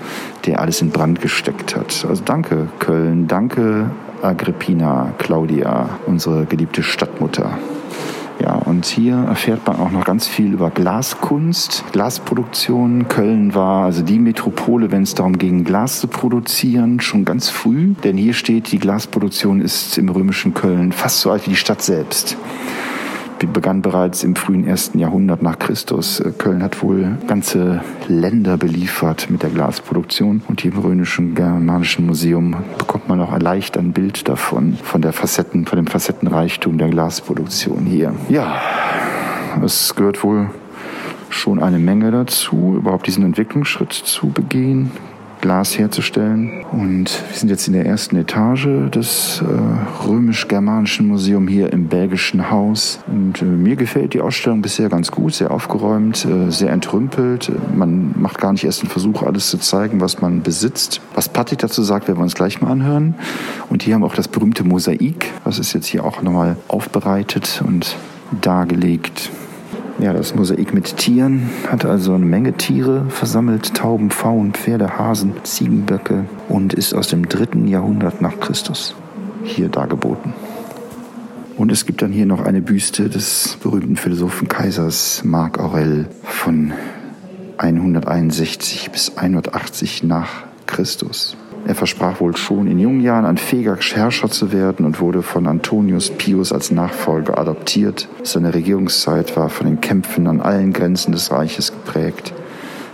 [0.45, 2.05] der alles in Brand gesteckt hat.
[2.07, 3.89] Also danke Köln, danke
[4.21, 7.57] Agrippina, Claudia, unsere geliebte Stadtmutter.
[8.41, 13.07] Ja, und hier erfährt man auch noch ganz viel über Glaskunst, Glasproduktion.
[13.07, 17.93] Köln war also die Metropole, wenn es darum ging, Glas zu produzieren, schon ganz früh.
[18.03, 21.83] Denn hier steht, die Glasproduktion ist im römischen Köln fast so alt wie die Stadt
[21.83, 22.35] selbst
[23.47, 26.23] begann bereits im frühen ersten Jahrhundert nach Christus.
[26.37, 32.55] Köln hat wohl ganze Länder beliefert mit der Glasproduktion und hier im Rhönischen Germanischen Museum
[32.77, 37.85] bekommt man auch leicht ein Bild davon, von der Facetten, von dem Facettenreichtum der Glasproduktion
[37.85, 38.13] hier.
[38.29, 38.61] Ja,
[39.63, 40.49] es gehört wohl
[41.29, 44.91] schon eine Menge dazu, überhaupt diesen Entwicklungsschritt zu begehen.
[45.41, 46.63] Glas herzustellen.
[46.71, 52.49] Und wir sind jetzt in der ersten Etage des äh, römisch-germanischen Museums hier im Belgischen
[52.49, 52.99] Haus.
[53.07, 57.51] Und äh, mir gefällt die Ausstellung bisher ganz gut, sehr aufgeräumt, äh, sehr entrümpelt.
[57.75, 61.01] Man macht gar nicht erst den Versuch, alles zu zeigen, was man besitzt.
[61.15, 63.15] Was Patrick dazu sagt, werden wir uns gleich mal anhören.
[63.69, 67.63] Und hier haben wir auch das berühmte Mosaik, was ist jetzt hier auch nochmal aufbereitet
[67.65, 67.97] und
[68.39, 69.31] dargelegt.
[70.01, 75.33] Ja, das Mosaik mit Tieren hat also eine Menge Tiere versammelt, Tauben, Pfauen, Pferde, Hasen,
[75.43, 78.95] Ziegenböcke und ist aus dem dritten Jahrhundert nach Christus
[79.43, 80.33] hier dargeboten.
[81.55, 86.73] Und es gibt dann hier noch eine Büste des berühmten Philosophen Kaisers Marc Aurel von
[87.59, 91.37] 161 bis 180 nach Christus.
[91.65, 95.47] Er versprach wohl schon in jungen Jahren ein fähiger Herrscher zu werden und wurde von
[95.47, 98.07] Antonius Pius als Nachfolger adoptiert.
[98.23, 102.33] Seine Regierungszeit war von den Kämpfen an allen Grenzen des Reiches geprägt.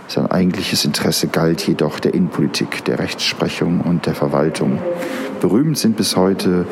[0.06, 4.78] Sein eigentliches Interesse galt jedoch der Innenpolitik, der Rechtsprechung und der Verwaltung.
[5.40, 6.64] Berühmt sind bis heute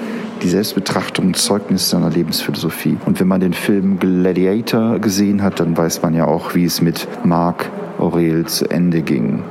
[0.42, 2.96] die Selbstbetrachtung und Zeugnis seiner Lebensphilosophie.
[3.04, 6.80] Und wenn man den Film Gladiator gesehen hat, dann weiß man ja auch, wie es
[6.80, 9.42] mit Marc Aurel zu Ende ging.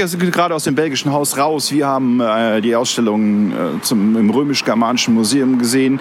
[0.00, 1.72] Wir sind gerade aus dem belgischen Haus raus.
[1.72, 6.00] Wir haben äh, die Ausstellung äh, zum, im Römisch-Germanischen Museum gesehen.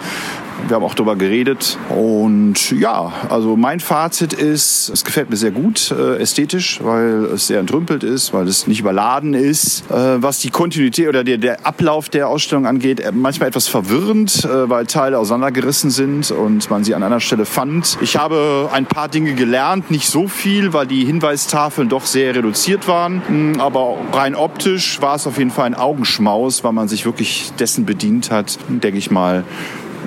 [0.68, 1.78] Wir haben auch darüber geredet.
[1.90, 7.48] Und ja, also mein Fazit ist, es gefällt mir sehr gut äh, ästhetisch, weil es
[7.48, 9.90] sehr entrümpelt ist, weil es nicht überladen ist.
[9.90, 14.46] Äh, was die Kontinuität oder der, der, Ablauf der Ausstellung angeht, äh, manchmal etwas verwirrend,
[14.46, 17.98] äh, weil Teile auseinandergerissen sind und man sie an einer Stelle fand.
[18.02, 22.88] Ich habe ein paar Dinge gelernt, nicht so viel, weil die Hinweistafeln doch sehr reduziert
[22.88, 23.60] waren.
[23.60, 27.86] Aber rein optisch war es auf jeden Fall ein Augenschmaus, weil man sich wirklich dessen
[27.86, 29.44] bedient hat, denke ich mal,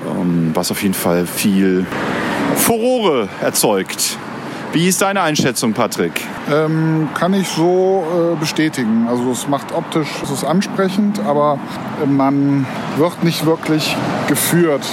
[0.09, 1.85] ähm, was auf jeden Fall viel
[2.55, 4.17] Furore erzeugt.
[4.73, 6.19] Wie ist deine Einschätzung, Patrick?
[6.51, 8.03] Ähm, kann ich so
[8.33, 9.05] äh, bestätigen.
[9.07, 11.59] Also es macht optisch, es ist ansprechend, aber
[12.07, 12.65] man
[12.97, 13.95] wird nicht wirklich
[14.27, 14.83] geführt.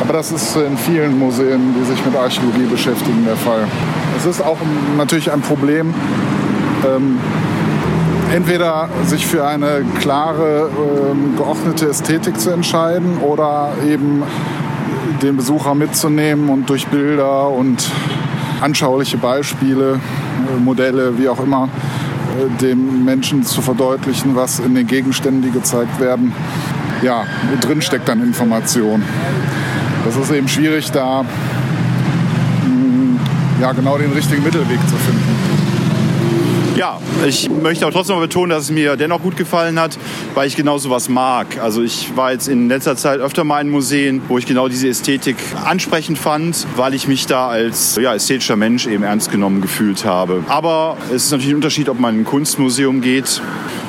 [0.00, 3.66] Aber das ist in vielen Museen, die sich mit Archäologie beschäftigen, der Fall.
[4.16, 4.56] Es ist auch
[4.96, 5.92] natürlich ein Problem,
[6.86, 7.18] ähm,
[8.34, 10.70] entweder sich für eine klare,
[11.10, 14.22] ähm, geordnete Ästhetik zu entscheiden oder eben
[15.22, 17.88] den Besucher mitzunehmen und durch Bilder und
[18.60, 21.68] anschauliche Beispiele, äh, Modelle, wie auch immer,
[22.36, 26.32] äh, dem Menschen zu verdeutlichen, was in den Gegenständen, die gezeigt werden,
[27.02, 27.24] ja,
[27.60, 29.02] drin steckt an Information.
[30.04, 33.18] Das ist eben schwierig, da mm,
[33.60, 35.45] ja, genau den richtigen Mittelweg zu finden.
[36.76, 39.96] Ja, ich möchte aber trotzdem mal betonen, dass es mir dennoch gut gefallen hat,
[40.34, 41.58] weil ich genau sowas mag.
[41.58, 44.86] Also ich war jetzt in letzter Zeit öfter mal in Museen, wo ich genau diese
[44.86, 50.04] Ästhetik ansprechend fand, weil ich mich da als ja, ästhetischer Mensch eben ernst genommen gefühlt
[50.04, 50.44] habe.
[50.48, 53.40] Aber es ist natürlich ein Unterschied, ob man in ein Kunstmuseum geht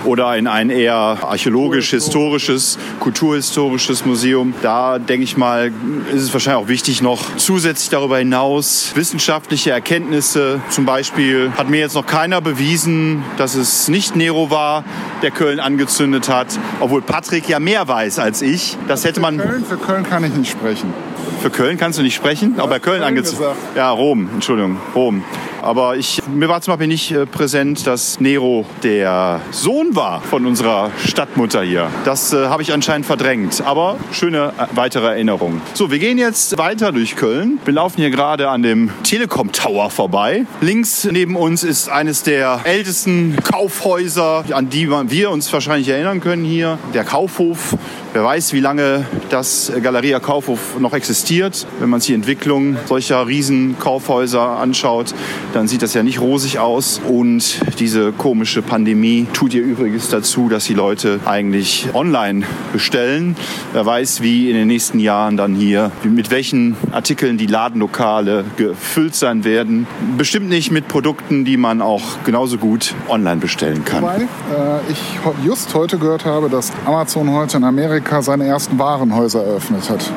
[0.07, 4.53] oder in ein eher archäologisch-historisches, kulturhistorisches Museum.
[4.61, 5.71] Da denke ich mal,
[6.13, 10.61] ist es wahrscheinlich auch wichtig, noch zusätzlich darüber hinaus wissenschaftliche Erkenntnisse.
[10.69, 14.83] Zum Beispiel hat mir jetzt noch keiner bewiesen, dass es nicht Nero war,
[15.21, 18.77] der Köln angezündet hat, obwohl Patrick ja mehr weiß als ich.
[18.87, 19.37] Das hätte man.
[19.39, 20.93] Für Köln, für Köln kann ich nicht sprechen.
[21.41, 23.49] Für Köln kannst du nicht sprechen, aber bei Köln angezündet.
[23.75, 25.23] Ja, Rom, Entschuldigung, Rom.
[25.67, 30.45] Aber ich, mir war zum Beispiel nicht äh, präsent, dass Nero der Sohn war von
[30.45, 31.89] unserer Stadtmutter hier.
[32.05, 33.61] Das äh, habe ich anscheinend verdrängt.
[33.65, 35.59] Aber schöne äh, weitere Erinnerung.
[35.73, 37.59] So, wir gehen jetzt weiter durch Köln.
[37.65, 40.45] Wir laufen hier gerade an dem Telekom Tower vorbei.
[40.61, 46.45] Links neben uns ist eines der ältesten Kaufhäuser, an die wir uns wahrscheinlich erinnern können
[46.45, 46.79] hier.
[46.93, 47.75] Der Kaufhof
[48.17, 51.67] Wer weiß, wie lange das Galeria Kaufhof noch existiert.
[51.79, 55.13] Wenn man sich die Entwicklung solcher Riesenkaufhäuser anschaut,
[55.57, 57.01] dann sieht das ja nicht rosig aus.
[57.03, 63.35] Und diese komische Pandemie tut ihr Übriges dazu, dass die Leute eigentlich online bestellen.
[63.73, 69.15] Wer weiß, wie in den nächsten Jahren dann hier, mit welchen Artikeln die Ladenlokale gefüllt
[69.15, 69.87] sein werden.
[70.15, 74.03] Bestimmt nicht mit Produkten, die man auch genauso gut online bestellen kann.
[74.03, 74.99] Wobei äh, ich
[75.43, 80.11] just heute gehört habe, dass Amazon heute in Amerika seine ersten Warenhäuser eröffnet hat.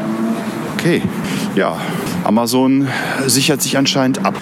[0.77, 1.01] Okay,
[1.55, 1.79] ja,
[2.31, 2.87] Amazon
[3.27, 4.37] sichert sich anscheinend ab.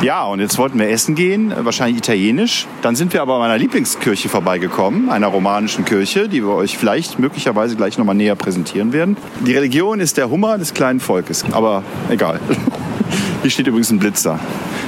[0.00, 2.68] Ja, und jetzt wollten wir essen gehen, wahrscheinlich italienisch.
[2.82, 7.18] Dann sind wir aber an meiner Lieblingskirche vorbeigekommen, einer romanischen Kirche, die wir euch vielleicht
[7.18, 9.16] möglicherweise gleich nochmal näher präsentieren werden.
[9.44, 12.38] Die Religion ist der Hummer des kleinen Volkes, aber egal.
[13.42, 14.38] Hier steht übrigens ein Blitzer.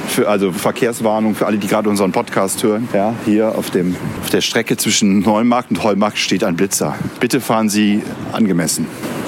[0.07, 2.87] Für, also Verkehrswarnung für alle, die gerade unseren Podcast hören.
[2.93, 6.95] Ja, hier auf, dem, auf der Strecke zwischen Neumarkt und Heumarkt steht ein Blitzer.
[7.19, 8.01] Bitte fahren Sie
[8.31, 8.87] angemessen.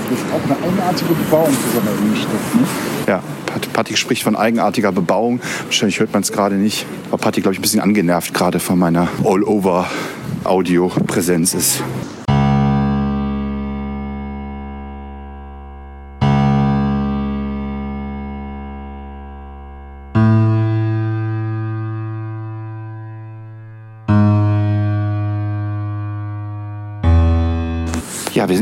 [0.10, 2.56] Das ist auch eine eigenartige Bebauung für so eine Innenstadt.
[2.56, 2.97] Ne?
[3.08, 3.24] Ja,
[3.72, 5.40] Patti spricht von eigenartiger Bebauung.
[5.64, 6.86] Wahrscheinlich hört man es gerade nicht.
[7.08, 11.82] Aber Patti, glaube ich, ein bisschen angenervt gerade von meiner All-Over-Audio-Präsenz ist.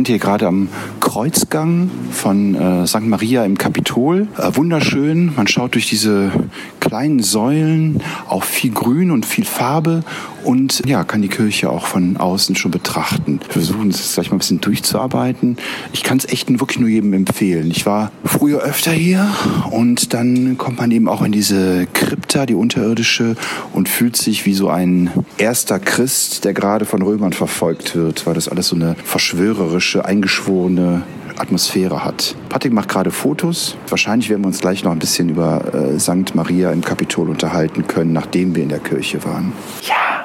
[0.05, 0.67] Sind hier gerade am
[0.99, 3.07] Kreuzgang von äh, St.
[3.07, 4.27] Maria im Kapitol.
[4.37, 5.33] Äh, wunderschön.
[5.35, 6.31] Man schaut durch diese
[6.79, 10.03] kleinen Säulen, auch viel Grün und viel Farbe
[10.45, 13.39] und ja, kann die Kirche auch von außen schon betrachten.
[13.43, 15.57] Wir versuchen es gleich mal ein bisschen durchzuarbeiten.
[15.93, 17.71] Ich kann es echt wirklich nur jedem empfehlen.
[17.71, 19.27] Ich war früher öfter hier
[19.71, 23.35] und dann kommt man eben auch in diese Krypta, die unterirdische,
[23.73, 28.35] und fühlt sich wie so ein erster Christ, der gerade von Römern verfolgt wird, weil
[28.35, 31.03] das alles so eine verschwörerische, eingeschworene
[31.37, 32.35] Atmosphäre hat.
[32.49, 33.75] Patrick macht gerade Fotos.
[33.89, 36.33] Wahrscheinlich werden wir uns gleich noch ein bisschen über äh, St.
[36.35, 39.51] Maria im Kapitol unterhalten können, nachdem wir in der Kirche waren.
[39.87, 40.24] Ja,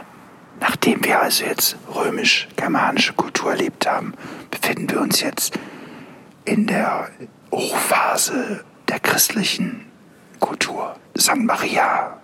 [0.71, 4.15] nachdem wir also jetzt römisch-germanische Kultur erlebt haben,
[4.53, 5.59] befinden wir uns jetzt
[6.45, 7.09] in der
[7.51, 9.87] Hochphase der christlichen
[10.39, 10.95] Kultur.
[11.19, 11.39] St.
[11.39, 12.21] Maria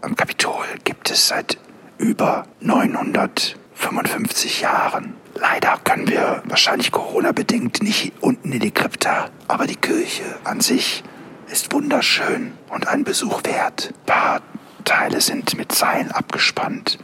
[0.00, 1.56] am Kapitol gibt es seit
[1.96, 5.14] über 955 Jahren.
[5.36, 11.04] Leider können wir wahrscheinlich Corona-bedingt nicht unten in die Krypta, aber die Kirche an sich
[11.46, 13.92] ist wunderschön und ein Besuch wert.
[13.92, 14.40] Ein paar
[14.84, 16.98] Teile sind mit Seilen abgespannt.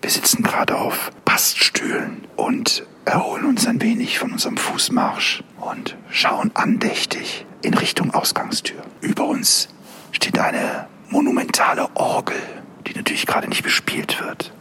[0.00, 6.50] Wir sitzen gerade auf Baststühlen und erholen uns ein wenig von unserem Fußmarsch und schauen
[6.54, 8.82] andächtig in Richtung Ausgangstür.
[9.00, 9.68] Über uns
[10.12, 12.40] steht eine monumentale Orgel,
[12.86, 14.52] die natürlich gerade nicht bespielt wird.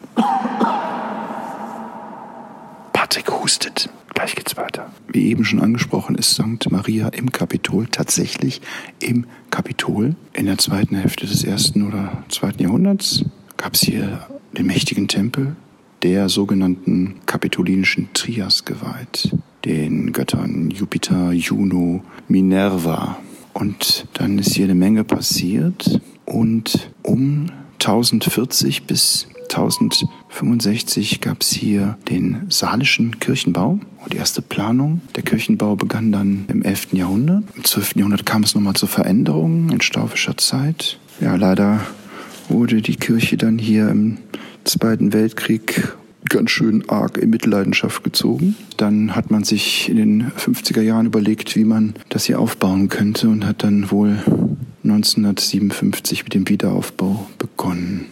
[2.93, 3.89] Patrick hustet.
[4.15, 4.91] Gleich geht's weiter.
[5.07, 6.71] Wie eben schon angesprochen, ist St.
[6.71, 8.61] Maria im Kapitol tatsächlich
[8.99, 10.15] im Kapitol.
[10.33, 13.23] In der zweiten Hälfte des ersten oder zweiten Jahrhunderts
[13.57, 15.55] gab es hier den mächtigen Tempel
[16.03, 19.35] der sogenannten kapitolinischen Trias geweiht,
[19.65, 23.17] den Göttern Jupiter, Juno, Minerva.
[23.53, 27.47] Und dann ist hier eine Menge passiert und um
[27.79, 33.79] 1040 bis 1065 gab es hier den Salischen Kirchenbau.
[34.03, 36.89] Und die erste Planung der Kirchenbau begann dann im 11.
[36.93, 37.43] Jahrhundert.
[37.55, 37.95] Im 12.
[37.95, 40.99] Jahrhundert kam es nochmal zu Veränderungen in staufischer Zeit.
[41.19, 41.81] Ja, leider
[42.49, 44.17] wurde die Kirche dann hier im
[44.63, 45.95] Zweiten Weltkrieg
[46.29, 48.55] ganz schön arg in Mitleidenschaft gezogen.
[48.75, 53.29] Dann hat man sich in den 50er Jahren überlegt, wie man das hier aufbauen könnte
[53.29, 54.17] und hat dann wohl
[54.83, 58.05] 1957 mit dem Wiederaufbau begonnen.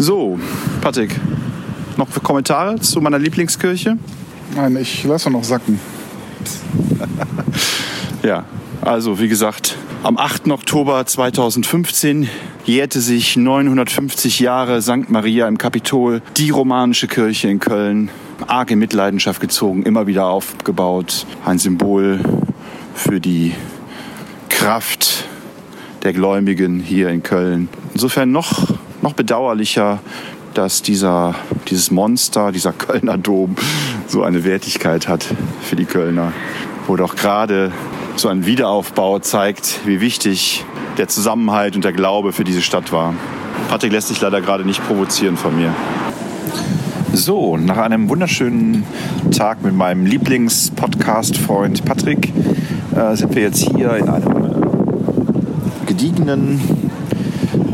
[0.00, 0.38] So,
[0.80, 1.10] Patrick,
[1.98, 3.98] noch Kommentare zu meiner Lieblingskirche?
[4.54, 5.78] Nein, ich lasse noch sacken.
[8.22, 8.44] ja,
[8.80, 10.48] also wie gesagt, am 8.
[10.48, 12.28] Oktober 2015
[12.64, 15.10] jährte sich 950 Jahre St.
[15.10, 18.10] Maria im Kapitol, die romanische Kirche in Köln,
[18.46, 21.26] arg in Mitleidenschaft gezogen, immer wieder aufgebaut.
[21.44, 22.20] Ein Symbol
[22.94, 23.54] für die
[24.48, 25.24] Kraft
[26.04, 27.68] der Gläubigen hier in Köln.
[27.92, 30.00] Insofern noch noch bedauerlicher,
[30.54, 31.34] dass dieser,
[31.68, 33.56] dieses Monster, dieser Kölner Dom
[34.06, 35.26] so eine Wertigkeit hat
[35.62, 36.32] für die Kölner.
[36.86, 37.70] Wo doch gerade
[38.16, 40.64] so ein Wiederaufbau zeigt, wie wichtig
[40.96, 43.14] der Zusammenhalt und der Glaube für diese Stadt war.
[43.68, 45.74] Patrick lässt sich leider gerade nicht provozieren von mir.
[47.12, 48.84] So, nach einem wunderschönen
[49.36, 52.32] Tag mit meinem Lieblings-Podcast-Freund Patrick
[52.94, 56.60] äh, sind wir jetzt hier in einem äh, gediegenen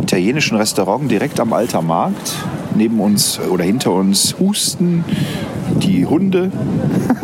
[0.03, 2.35] italienischen Restaurant direkt am Alter Markt.
[2.75, 5.05] Neben uns oder hinter uns husten
[5.83, 6.51] die Hunde.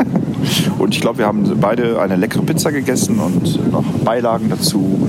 [0.78, 5.08] und ich glaube, wir haben beide eine leckere Pizza gegessen und noch Beilagen dazu.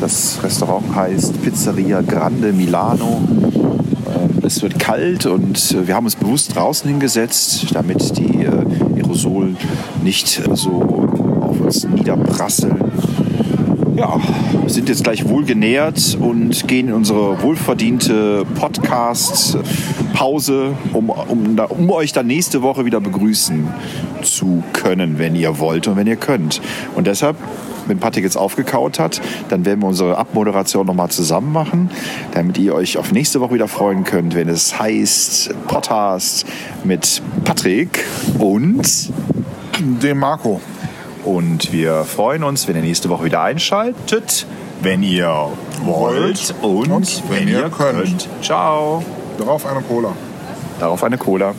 [0.00, 3.20] Das Restaurant heißt Pizzeria Grande Milano.
[3.28, 8.64] Ähm, es wird kalt und wir haben uns bewusst draußen hingesetzt, damit die äh,
[8.96, 9.56] Aerosol
[10.02, 10.82] nicht so
[11.40, 12.92] auf uns niederprasseln
[13.98, 14.20] ja,
[14.66, 22.28] sind jetzt gleich wohlgenährt und gehen in unsere wohlverdiente Podcast-Pause, um, um, um euch dann
[22.28, 23.66] nächste Woche wieder begrüßen
[24.22, 26.60] zu können, wenn ihr wollt und wenn ihr könnt.
[26.94, 27.36] Und deshalb
[27.88, 31.90] wenn Patrick jetzt aufgekaut hat, dann werden wir unsere Abmoderation nochmal zusammen machen,
[32.32, 36.44] damit ihr euch auf nächste Woche wieder freuen könnt, wenn es heißt Podcast
[36.84, 38.04] mit Patrick
[38.38, 39.10] und
[39.78, 40.60] dem Marco.
[41.28, 44.46] Und wir freuen uns, wenn ihr nächste Woche wieder einschaltet,
[44.80, 45.50] wenn ihr
[45.82, 47.76] wollt und, und wenn, wenn, ihr könnt.
[47.76, 48.28] könnt.
[48.40, 49.04] Ciao.
[49.36, 50.14] Darauf eine Cola.
[50.80, 51.54] Darauf eine Cola.